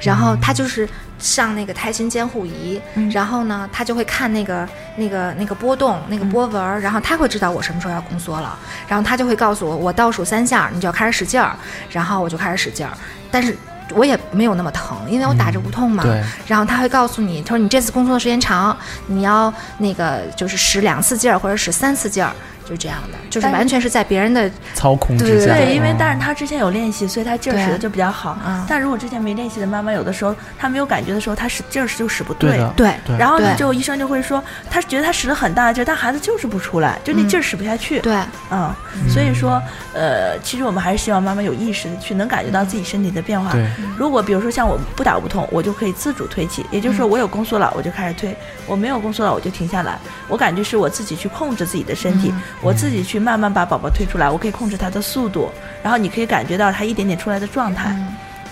[0.00, 0.88] 然后它就是
[1.18, 11.56] 上那个胎心监护仪，嗯然后呢，他就会看那个那个那个波动、那个波纹儿，然后他会知道我什么时候要宫缩了，然后他就会告诉我，我倒数三下你就要开始使劲儿，
[11.90, 12.92] 然后我就开始使劲儿，
[13.30, 13.56] 但是。
[13.94, 16.02] 我也没有那么疼，因为我打着无痛嘛。
[16.02, 22.30] 对，然后他会告诉你，他说你这次宫缩的时间长，你要那个就是使两次劲儿或者使三次劲儿，
[22.68, 28.38] 就是这样的，就是完全是在别人的操控之下，对，因为嗯但是他之前有练习，所以他劲儿使的就比较好。
[28.46, 38.00] 嗯但如果之前没练习的妈妈，有的时候她没有感觉的时候，她使劲儿使就使不对，对对，然后呢，就医生就会说，他觉得他使了很大的劲儿，但孩子就是不出来，就那劲儿使不下去。
[38.00, 38.14] 对
[38.50, 38.74] 嗯，
[39.08, 39.62] 所以说，
[39.94, 43.52] 呃，其实我们还是希望妈妈有意识的去能感觉到自己身体的变化。
[43.52, 43.66] 对，
[43.96, 48.30] 如果比如说像我不打无痛，我就可以自主推起，也就是说我有宫缩了，我就开始推；
[48.66, 49.98] 我没有宫缩了，我就停下来。
[50.28, 55.50] 我感觉是我自己去控制自己的身体，我自己去慢慢把宝宝推出来，我可以控制他的速度，
[55.82, 57.94] 然后你可以感觉到他一点点出来的状态。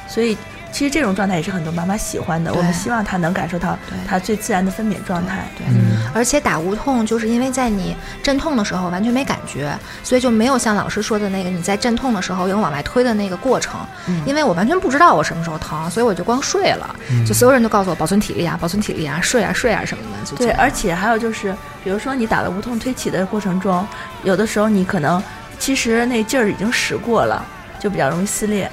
[0.06, 0.36] 所以
[0.76, 5.48] 其实这种状态也是很多妈妈喜欢的，我们希望她能感受到她最自然的分娩状态。
[5.56, 5.66] 对。
[5.70, 13.80] 嗯，而且打无痛，就是因为在你阵痛的时候完全没感觉，所以就没有像老师说的那个你在阵痛的时候有往外推的那个过程。
[14.06, 16.94] 嗯因为我完全不知道我什么时候疼，所以我就光睡了。
[17.26, 20.30] 就所有人都告诉我保存体力啊，保存体力啊，睡啊睡啊什么的。
[20.30, 23.86] 就对，而且还有就是，比如说你打了无痛推起的过程中，
[24.24, 25.22] 有的时候你可能
[25.58, 27.42] 其实那劲儿已经使过了，
[27.80, 28.70] 就比较容易撕裂。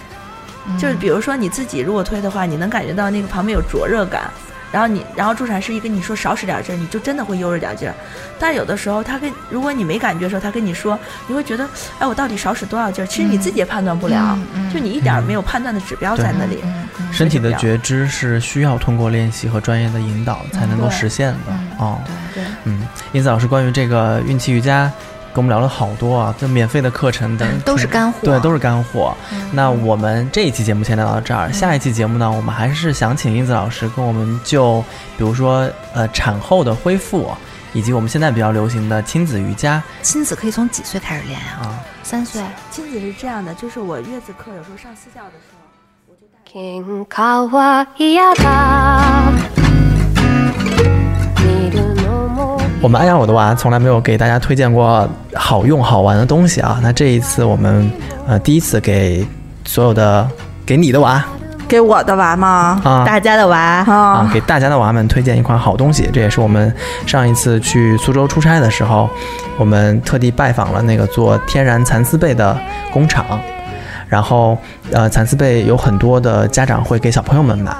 [0.77, 4.23] 就是比如说你自己如果推的话，你能感觉到那个旁边有灼热感。
[4.71, 7.93] 然后你，然后助产师一跟你说少使点劲儿，你就真的会悠着点劲儿。
[8.39, 10.97] 但有的时候他跟如果你没感觉的时候，他跟你说，
[11.27, 13.05] 你会觉得，哎，我到底少使多少劲儿？
[13.05, 14.35] 其实你自己也判断不了，
[14.73, 16.57] 就你一点儿没有判断的指标在那里。
[17.11, 22.01] 身体的觉知是需要通过练习和专业的引导才能够实现的哦。
[22.33, 24.91] 对，嗯，因此老师关于这个孕期瑜伽。
[25.33, 29.17] 跟我们聊了好多啊，这免费的课程等都是干货，对，都是干货。
[29.51, 34.81] 那我们这一期节目先聊到这儿，下一期节目呢，我们还是想请英子老师跟我们就，
[35.17, 37.31] 比如说呃产后的恢复，
[37.73, 39.81] 以及我们现在比较流行的亲子瑜伽。
[40.03, 41.59] 亲子可以从几岁开始练呀？
[41.63, 42.41] 啊，三岁。
[42.69, 45.59] 亲子是这样的，就是我月子课有时候上私教的时候，
[46.07, 46.37] 我就带。
[52.83, 56.81] 我们哎呀我的娃从来没有给大家推荐过好用好玩的东西啊！
[56.83, 57.89] 那这一次我们
[58.27, 59.25] 呃第一次给
[59.63, 60.27] 所有的
[60.65, 61.23] 给你的娃，
[61.65, 62.81] 给我的娃吗？
[62.83, 66.09] 啊，大家的娃啊，给大家的娃们推荐一款好东西。
[66.11, 66.75] 这也是我们
[67.07, 69.09] 上一次去苏州出差的时候，
[69.57, 72.59] 我们特地拜访了那个做天然蚕丝被的
[72.91, 73.25] 工厂，
[74.09, 74.57] 然后
[74.91, 77.73] 呃蚕丝被有很多的家长会给小朋友们买。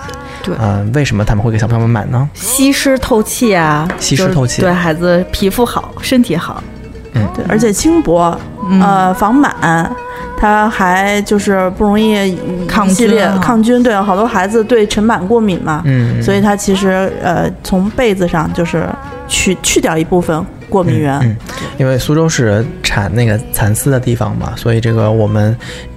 [0.43, 2.29] 对，嗯，为什么他们会给小朋友们买呢？
[2.33, 6.61] 吸湿透气啊，吸湿透气，对孩子皮肤好，身体好。
[7.13, 8.37] 嗯，对，而且轻薄，
[8.81, 9.87] 呃，防螨，
[10.35, 12.37] 它还就是不容易
[12.67, 13.81] 抗菌，抗菌。
[13.81, 18.89] 对，好多孩子对尘螨过敏嘛，嗯，所以它其实呃，从被子上就是
[19.27, 21.17] 去去掉一部分过敏源。
[21.21, 21.37] 嗯，
[21.77, 25.55] 因为苏州是产那个蚕丝的地方嘛，所以这个我们。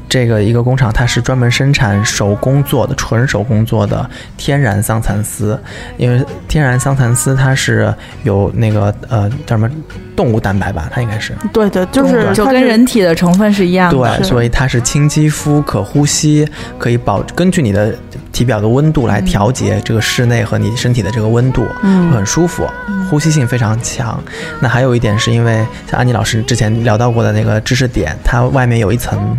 [0.08, 5.60] 这个一个工厂，它是专门生产手工做的、纯手工做的天然桑蚕丝，
[5.96, 7.92] 因为天然桑蚕丝它是
[8.22, 9.68] 有那个呃叫什么
[10.14, 16.48] 动物蛋白吧，它应该是对对，就是就跟人体的成分是一样的，对，所以它是轻肌肤、可呼吸，
[16.78, 17.94] 可以保根据你的
[18.32, 22.64] 体表的温度来调节这个室内和你身体的这个温度，嗯，很舒服，
[23.10, 24.22] 呼吸性非常强。
[24.60, 29.36] 那还有一点是因为像安妮老师之前聊到过的那个知识点，它外面有一层。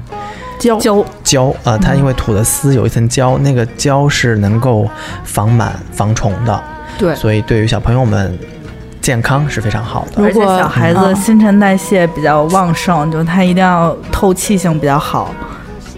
[0.60, 4.88] 胶胶胶啊，它因为吐的丝有一层胶，那个胶是能够
[5.24, 6.64] 防螨防虫的，
[6.98, 8.38] 对，所以对于小朋友们
[9.02, 10.24] 健康是非常好的。
[10.24, 15.32] 如果小孩子新陈代谢比较旺盛，就他一定要透气性比较好。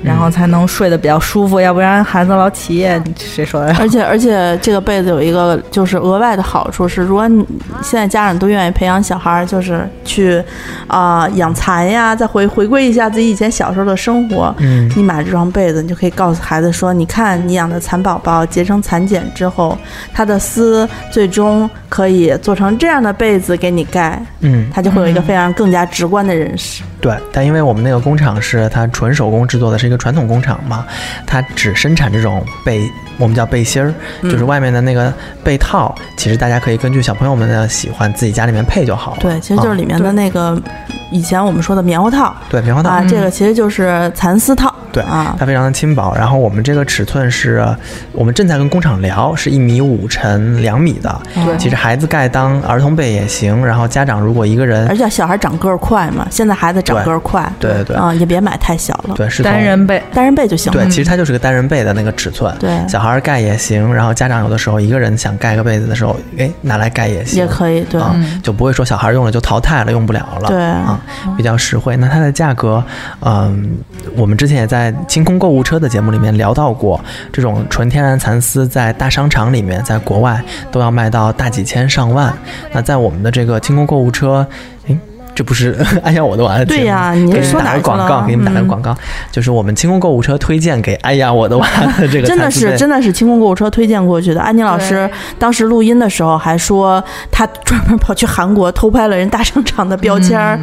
[0.04, 3.76] 然后才能睡得比较舒服，要不然孩子老起夜，谁说的？
[3.80, 7.45] 而且而且这个被子有一个就是额外的好处是，如果你
[7.82, 10.41] 现在家长都愿意培养小孩，就是去
[10.88, 14.54] 啊养蚕呀，再回回归一下自己以前小时候的生活。
[14.60, 19.78] 嗯，你买这双被子，你就可以告诉孩子说：“你看，你养的蚕宝宝结成蚕茧之后，
[20.14, 26.84] 它的丝最终可以做成这样的被子给你盖。”嗯，他就会有一个非常更加直观的认识。
[27.02, 30.85] 对，但因为我们那个工厂是它纯手工制作的，是一个传统工厂嘛，
[31.25, 32.87] 它只生产这种被，
[33.17, 35.11] 我们叫背心儿，就是外面的那个
[35.43, 35.95] 被套。
[36.15, 39.17] 其实大家可以根据小朋友们的喜欢，自己家里面配就好了。
[39.19, 40.61] 对，其实就是里面的那个
[41.09, 42.35] 以前我们说的棉花套。
[42.49, 44.71] 对，棉花套啊，这个其实就是蚕丝套。
[44.91, 46.15] 对啊，它非常的轻薄。
[46.15, 47.63] 然后我们这个尺寸是，
[48.11, 51.21] 我们正在跟工厂聊，是一米五乘两米的。
[51.35, 53.63] 对，其实孩子盖当儿童被也行。
[53.63, 57.47] 然后家长如果一个人，而且小孩长个儿快嘛，现在孩子长个儿快。
[57.59, 57.95] 对对对。
[57.95, 59.13] 啊，也别买太小了。
[59.15, 60.84] 对，是单人被，单人被就行了。
[60.84, 62.53] 对，其实它就是个单人被的那个尺寸。
[62.59, 63.93] 对，小孩盖也行。
[63.93, 67.39] 然后家长有的时候一个人想盖个被子的时候，哎，拿来盖也行。
[67.39, 68.01] 也可以，对，
[68.41, 70.49] 就不会说小孩用了就淘汰了，用不了了。
[70.49, 70.99] 对啊，
[71.38, 71.95] 比较实惠。
[71.95, 72.84] 那它的价格，
[73.21, 73.77] 嗯，
[74.15, 75.59] 我们之前也在清空购物。
[75.69, 76.99] 车的节目里面聊到过，
[77.32, 82.34] 这种纯天然蚕丝在大商场里面，在国外都要卖到大几千上万。
[82.71, 84.43] 那在我们的这个清空购物车，
[84.88, 84.97] 诶，
[85.39, 85.73] 这不是
[86.03, 88.93] 安呀我的娃对呀，你给你打个广告，给你们打个广告，
[89.31, 91.65] 就是我们清空购物车推荐给安呀我的娃
[91.97, 94.41] 的这个，真的是真的是清空购物车推荐过去的。
[94.41, 100.59] 安妮老师当时录音的时候还说，他专门跑去韩国偷拍了人大商场的标签儿。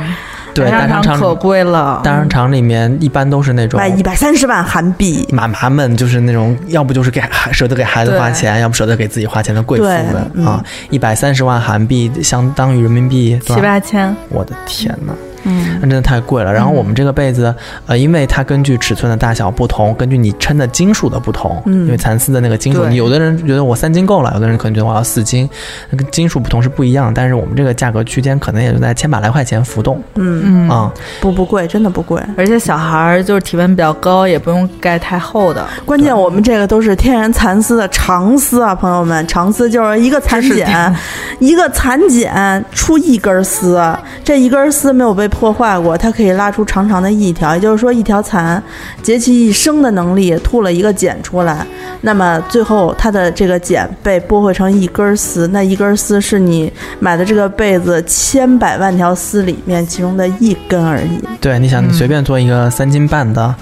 [0.62, 2.00] 对，大商场可贵了。
[2.02, 5.26] 大商场里面一般都是那种卖一百三十万韩币。
[5.30, 10.64] 妈妈们就是那种，要不就是给孩舍得给孩子花钱，要不舍得给自己花钱的贵妇们啊。
[10.90, 14.14] 一百三十万韩币相当于人民币七八千。
[14.28, 15.12] 我的天哪！
[15.44, 16.52] 嗯，那真的太贵了。
[16.52, 17.54] 然后我们这个被子，
[17.86, 25.48] 呃，因为它根据尺寸的大小不同，根据你称的斤数的不同，嗯，因为蚕丝的那个斤数，有的人觉得我三斤够了，有的人可能觉得我要四斤，
[25.90, 27.12] 那个斤数不同是不一样。
[27.14, 30.02] 但是我们这个价格区间可能也就在千把来块钱浮动。
[30.14, 32.20] 嗯嗯啊，不不贵，真的不贵。
[32.36, 35.66] 而且小孩儿就是体温比较高，也不用盖太厚的。
[35.84, 40.94] 关键我们这个都是天然蚕丝的长丝啊，朋友们，长丝就是一个蚕茧，
[41.38, 43.80] 一个蚕茧出一根丝，
[44.24, 48.62] 这一根丝没有被破坏过，它可以拉出长长的一条，也就是说，一条蚕
[49.02, 51.64] 竭其一生的能力吐了一个茧出来，
[52.00, 63.54] 那么最后它的这个茧被剥回成一根丝，那一根丝是你买的这个被子千百万条丝里面其中的一根而已，对，你想你随便做一个三斤半的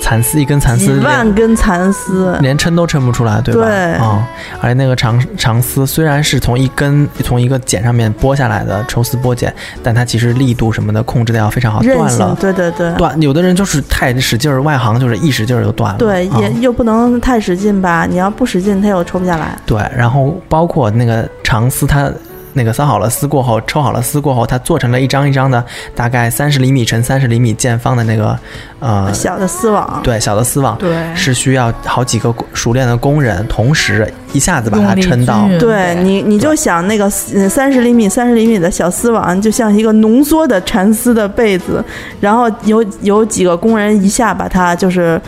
[0.00, 3.60] 蚕丝，一根蚕丝万根蚕丝，连抻都抻不出来，对吧？
[3.60, 4.26] 对啊、
[4.60, 12.36] 而且那个长长丝虽然是从一根从一个茧上面剥下来的抽丝剥茧，但它其实力度什么的控制的要非常好，断了，。
[12.40, 12.92] 对对对。
[12.94, 15.98] 断，有的人就是太使劲儿，外行就是一使劲儿就断了。
[15.98, 18.06] 对，啊也又不能太使劲吧？
[18.08, 19.56] 你要不使劲，它又抽不下来。
[19.64, 22.10] 对，然后包括那个长丝，它
[22.54, 28.38] 那个搔好了丝过后，抽好了丝过后，它做成了一张一张的，大概三十厘米乘三十厘米见方的那个
[28.80, 41.84] 呃，小的丝网，对小的丝网，对是需要好几个熟练的工人同时一下子把它抻到对你，你就想那个三十厘米、三十厘米的小丝网，就像一个浓缩的蚕丝的被子，
[42.20, 45.20] 然后有有几个工人一下把它就是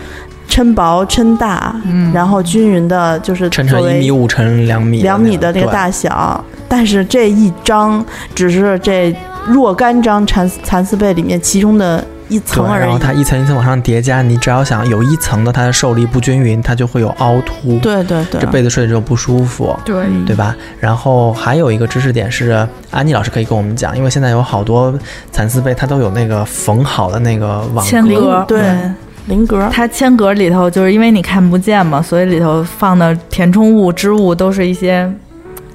[0.49, 1.75] 抻薄、抻大，
[2.13, 6.45] 然后均匀的，就是抻成一米五乘两米两米的那个大小。
[6.73, 8.03] 但是这一张
[8.35, 9.15] 只是这
[9.47, 12.81] 若干张蚕蚕丝被里面其中的一层，而已。
[12.81, 19.79] 然后它一层一层往上叠加，你只要想有一层的它的受力不均匀，它就会有凹凸，对对对这，被子睡着就不舒服。
[19.85, 20.57] 对对吧？
[20.81, 24.99] 然后还有一个知识点是，安妮老师可以跟我们讲，因为现在有好多
[25.31, 28.97] 蚕丝被，它都有那个缝好的那个网格，对嗯
[29.27, 29.69] 菱格。
[29.71, 35.13] 它铅格里头就是因为你看不见嘛，所以里头放的填充物、织物都是一些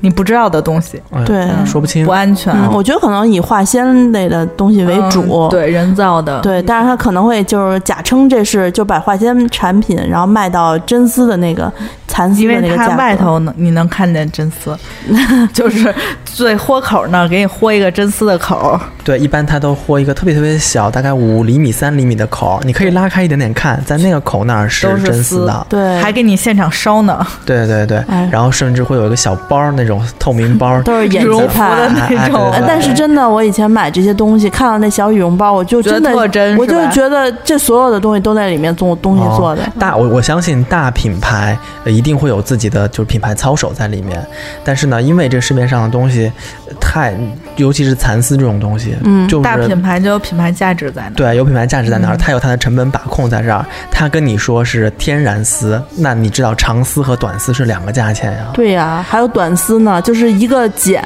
[0.01, 2.11] 你不知道的东西，哎对说不清不。
[2.11, 2.53] 安全。
[2.53, 5.47] 嗯，我觉得可能以化纤类的东西为主。
[5.47, 11.71] 嗯对人造的，对，但是它可能会就是假称这是就把化纤产品，然后卖到真丝的那个
[12.07, 12.89] 蚕丝因为的那个价格。
[12.91, 14.77] 它外头能你能看见真丝，
[15.53, 15.93] 就是
[16.25, 25.65] 最豁口那儿给你豁一个真丝的口，对，一般它都豁一个特别特别小，大概五厘米、三厘米的口，你可以拉开一点点看，在那个口那儿是真丝丝的。
[25.69, 39.61] 对，还给你现场烧呢，对对对，哎然后甚至会有一个小包儿，那种透明包， 都是演羽绒服技派的那种哎对对对呃但是真的，我以前买这些东西，看到那小羽绒包，我就真的我就觉得这所有的东西都在里面做东西做的。
[39.79, 44.21] 大我我相信大品牌呃一定会有自己的就是品牌操守在里面，
[44.63, 46.31] 但是呢，因为这市面上的东西
[46.66, 47.13] 呃太，
[47.55, 51.09] 尤其是蚕丝这种东西，嗯就是大品牌就有品牌价值在。
[51.15, 53.65] 对有品牌价值在那儿，它有它的成本把控在这儿。
[53.91, 58.47] 它跟你说是天然丝，那你知道长丝和短丝是两个价钱呀。
[58.53, 61.03] 对呀、还有短丝呢，就是一个剪，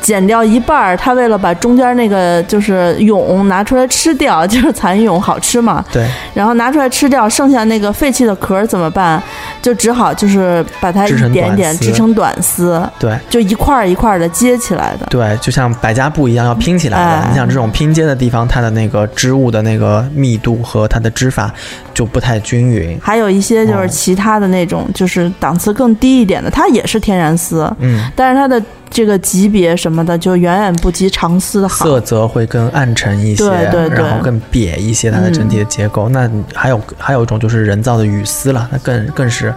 [0.00, 9.22] 剪掉一半儿，它为了把中间那个就是蛹拿出来吃掉， 就是蚕蛹好吃嘛，对，然后拿出来吃掉，剩下那个废弃的壳儿怎么办？
[9.60, 15.06] 就只好就是把它一点点织成短丝，对就一块儿一块儿的接起来的。
[15.10, 17.04] 对，就像百家布一样要拼起来的。
[17.04, 21.52] 哎你想这种拼接的地方，它的那个织物的那个密度和它的织法
[21.92, 22.98] 就不太均匀。
[23.02, 31.84] 还有一些就是哦其他的那种，就是档次更低一点的，它也是天然丝，嗯，但是它的这个级别什么的就远远不及长丝的好。
[31.84, 36.08] 色泽会更暗沉一些，对对对然后更瘪一些，它的整体的结构。
[36.08, 39.52] 那还有还有一种就是人造的雨丝了，那更更是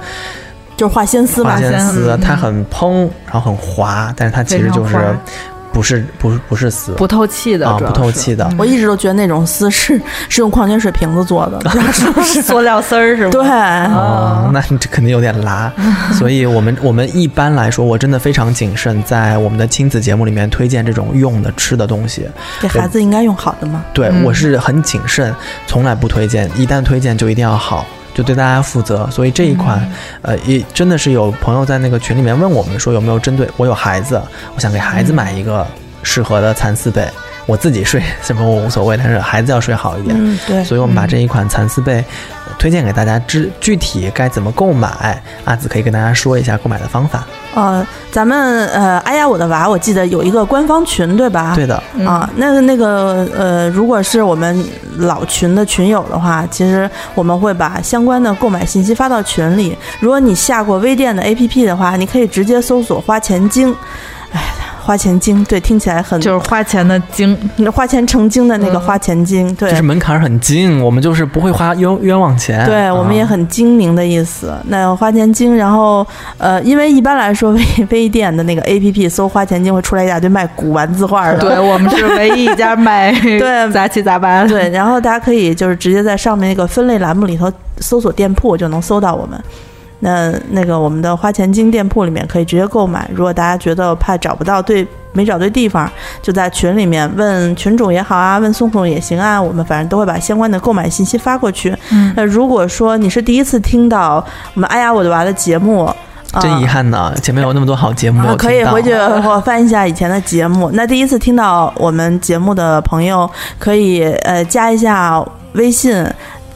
[0.78, 4.96] 就是化纤丝嘛化，纤丝，嗯它很蓬，然后很滑，但是它其实就是
[5.74, 8.50] 不是不是不是丝不透气的，啊，不透气的。
[8.58, 12.42] 我一直都觉得那种丝是是用矿泉水瓶子做的，不知道是不是？
[12.46, 13.32] 塑料丝儿是吗？
[13.32, 15.72] 对，哦，那你这肯定有点拉，
[16.14, 22.28] 所以我们我们一般来说，我真的非常谨慎，在我们的亲子节目里面推荐这种用的吃的东西。
[22.60, 23.84] 给孩子应该用好的吗。
[23.94, 25.32] 对、嗯我是很谨慎，
[25.68, 27.86] 从来不推荐，一旦推荐就一定要好。
[28.18, 29.88] 就对大家负责，所以这一款，
[30.24, 34.20] 呃，也真的是有朋友在那个群里面问我们说有没有针对我有孩子，
[34.56, 35.64] 我想给孩子买一个
[36.02, 37.08] 适合的蚕丝被，
[37.46, 40.64] 我自己睡什么我无所谓，但是孩子要睡好一点，嗯，对。
[40.64, 47.26] 所以我们把这一款蚕丝被呃推荐给大家，知具体该怎么购买，阿紫可以跟大家说一下购买的方法。
[47.56, 51.54] 呃，咱们呃，哎呀，我的娃，我记得有一个官方群，对吧？
[51.56, 54.64] 对的，啊，那个那个呃，如果是我们
[54.98, 59.76] 老群的群友的话，其实我们会把相关的购买信息发到群里。
[60.00, 63.76] 如果你下过微店的 APP 的话，你可以直接搜索“花钱精”。
[64.88, 67.38] 哎，花钱精，对，听起来很就是花钱的精，
[67.74, 72.66] 花钱成精的那个花钱精，对，就是门槛儿很精，我们就是不会花冤冤枉钱。
[72.66, 74.54] 对我们也啊很精明的意思。
[74.68, 76.08] 那花钱精，然后
[76.38, 83.40] 呃，因为一般来说 微微店的那个 A P P 搜花钱精会出来一大堆卖古玩字画的，对我们是唯一一家卖对
[83.72, 84.48] 杂七杂八的。
[84.48, 89.38] 对，然后大家可以就是直接在上面那个分类栏目里头搜索店铺就能搜到我们。
[90.00, 93.10] 那那个我们的花钱精店铺里面可以直接购买。
[93.14, 95.90] 如果大家觉得怕找不到对没找对地方，
[96.22, 101.76] 就在群里面问群主也好啊，问宋宋也行啊，我们反正都会把相关的购买信息发过去。
[101.92, 104.24] 嗯那如果说你是第一次听到
[104.54, 105.90] 我们哎呀我的娃的节目，
[106.40, 110.70] 真遗憾呢，前面有那么多好节目可以回去我翻一下以前的节目。
[110.74, 113.28] 那第一次听到我们节目的朋友，
[113.58, 115.24] 可以呃加一下
[115.54, 116.06] 微信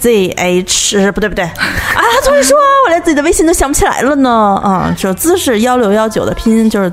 [0.01, 4.61] zh 不对不对 啊，终于说我连自己的微信都想不起来了呢。
[4.65, 6.91] 嗯，就姿势幺六幺九的拼音就是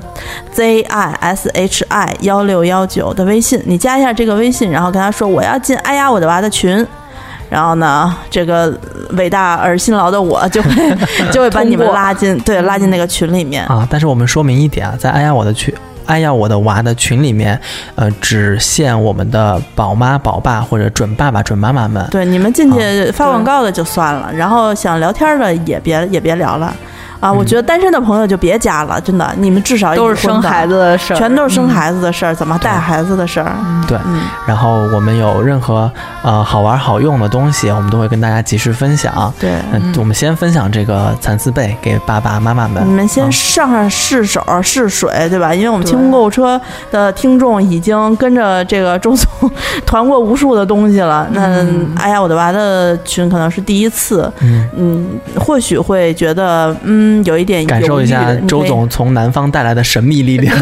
[0.51, 6.85] z i s h i 幺六幺九的微信，你加一下这个微信，然后跟他说我要进哎呀我的娃的群。
[7.49, 8.71] 然后呢，这个
[9.13, 10.69] 伟大而辛劳的我就会
[11.33, 13.65] 就会把你们拉进对拉进那个群里面。
[13.65, 13.87] 啊。
[13.89, 15.73] 但是我们说明一点啊，在哎呀我的群。
[16.09, 17.59] 哎呀，我的娃的群里面，
[17.93, 22.03] 呃，只限我们的宝妈、宝爸或者准爸爸、准妈妈们。
[22.09, 26.75] 对，你们进去发广告的就算了，然后想聊天的也别也别聊了，
[27.19, 33.55] 啊，我觉得单身的朋友就别加了，真的，你们至少都是生孩子，的事儿，全都是生孩子的事儿，怎么带孩子的事儿，
[33.87, 35.91] 对，嗯，然后我们有任何
[36.23, 39.31] 呃好玩好用的东西，我们都会跟大家及时分享。
[39.39, 39.51] 对。
[39.71, 42.81] 嗯，我们先分享这个蚕丝被给爸爸妈妈们。
[42.87, 45.53] 你们先啊上上试手试水，对吧？
[45.53, 46.59] 因为我们对清空购物车
[46.91, 49.51] 的听众已经跟着这个周总
[49.85, 51.27] 团过无数的东西了。
[51.31, 51.65] 那、
[51.97, 60.55] 哎呀，我的娃的群可能是第一次，嗯，嗯，或许会觉得嗯有一点感受一下周总从南方带来的神秘力量。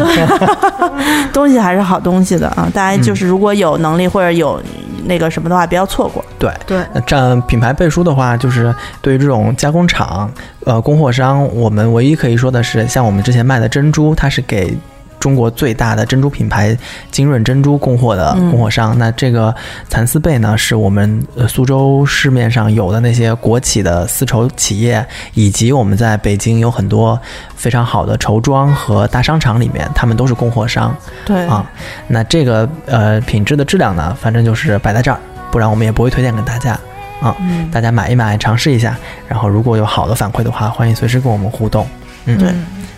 [1.32, 2.68] 东西还是好东西的啊！
[2.74, 4.60] 大家就是嗯如果有能力或者有
[5.04, 6.24] 那个什么的话，不要错过。
[6.38, 10.30] 对对，占品牌背书的话，就是对于这种加工厂、
[10.64, 14.76] 呃供货商，我们唯一可以说的是，像我们之前卖的珍珠，它是给
[15.18, 16.76] 中国最大的珍珠品牌
[17.10, 18.98] 金润珍珠供货的嗯供货商。
[18.98, 19.54] 那这个
[19.88, 25.04] 蚕丝被呢，是我们呃苏州市面上有的那些国企的丝绸企业，
[25.34, 27.18] 以及我们在北京有很多
[27.56, 30.94] 非常好的绸庄和大商场里面，他们都是供货商。
[31.24, 31.68] 对啊，
[32.06, 35.18] 那这个呃品质的质量呢，反正就是摆在这儿，
[35.50, 36.72] 不然我们也不会推荐给大家
[37.20, 37.34] 啊。
[37.40, 38.96] 嗯，大家买一买，尝试一下，
[39.26, 41.86] 然后如果有好的反馈的话，欢迎随时跟我们互动。
[42.26, 42.48] 嗯，对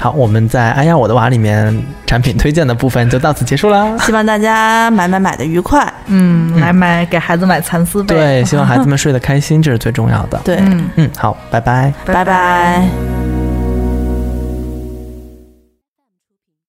[0.00, 3.96] 好，我们在哎呀我的娃里面产品推荐的部分就到此结束啦。
[3.98, 5.86] 希望大家买买买的愉快。
[6.06, 10.40] 嗯，来买给孩子买蚕丝被，对，希望孩子们睡得开心，这是最重要的。
[10.42, 10.88] 对，嗯。
[10.96, 11.92] 嗯，好，拜拜。
[12.06, 12.82] 拜拜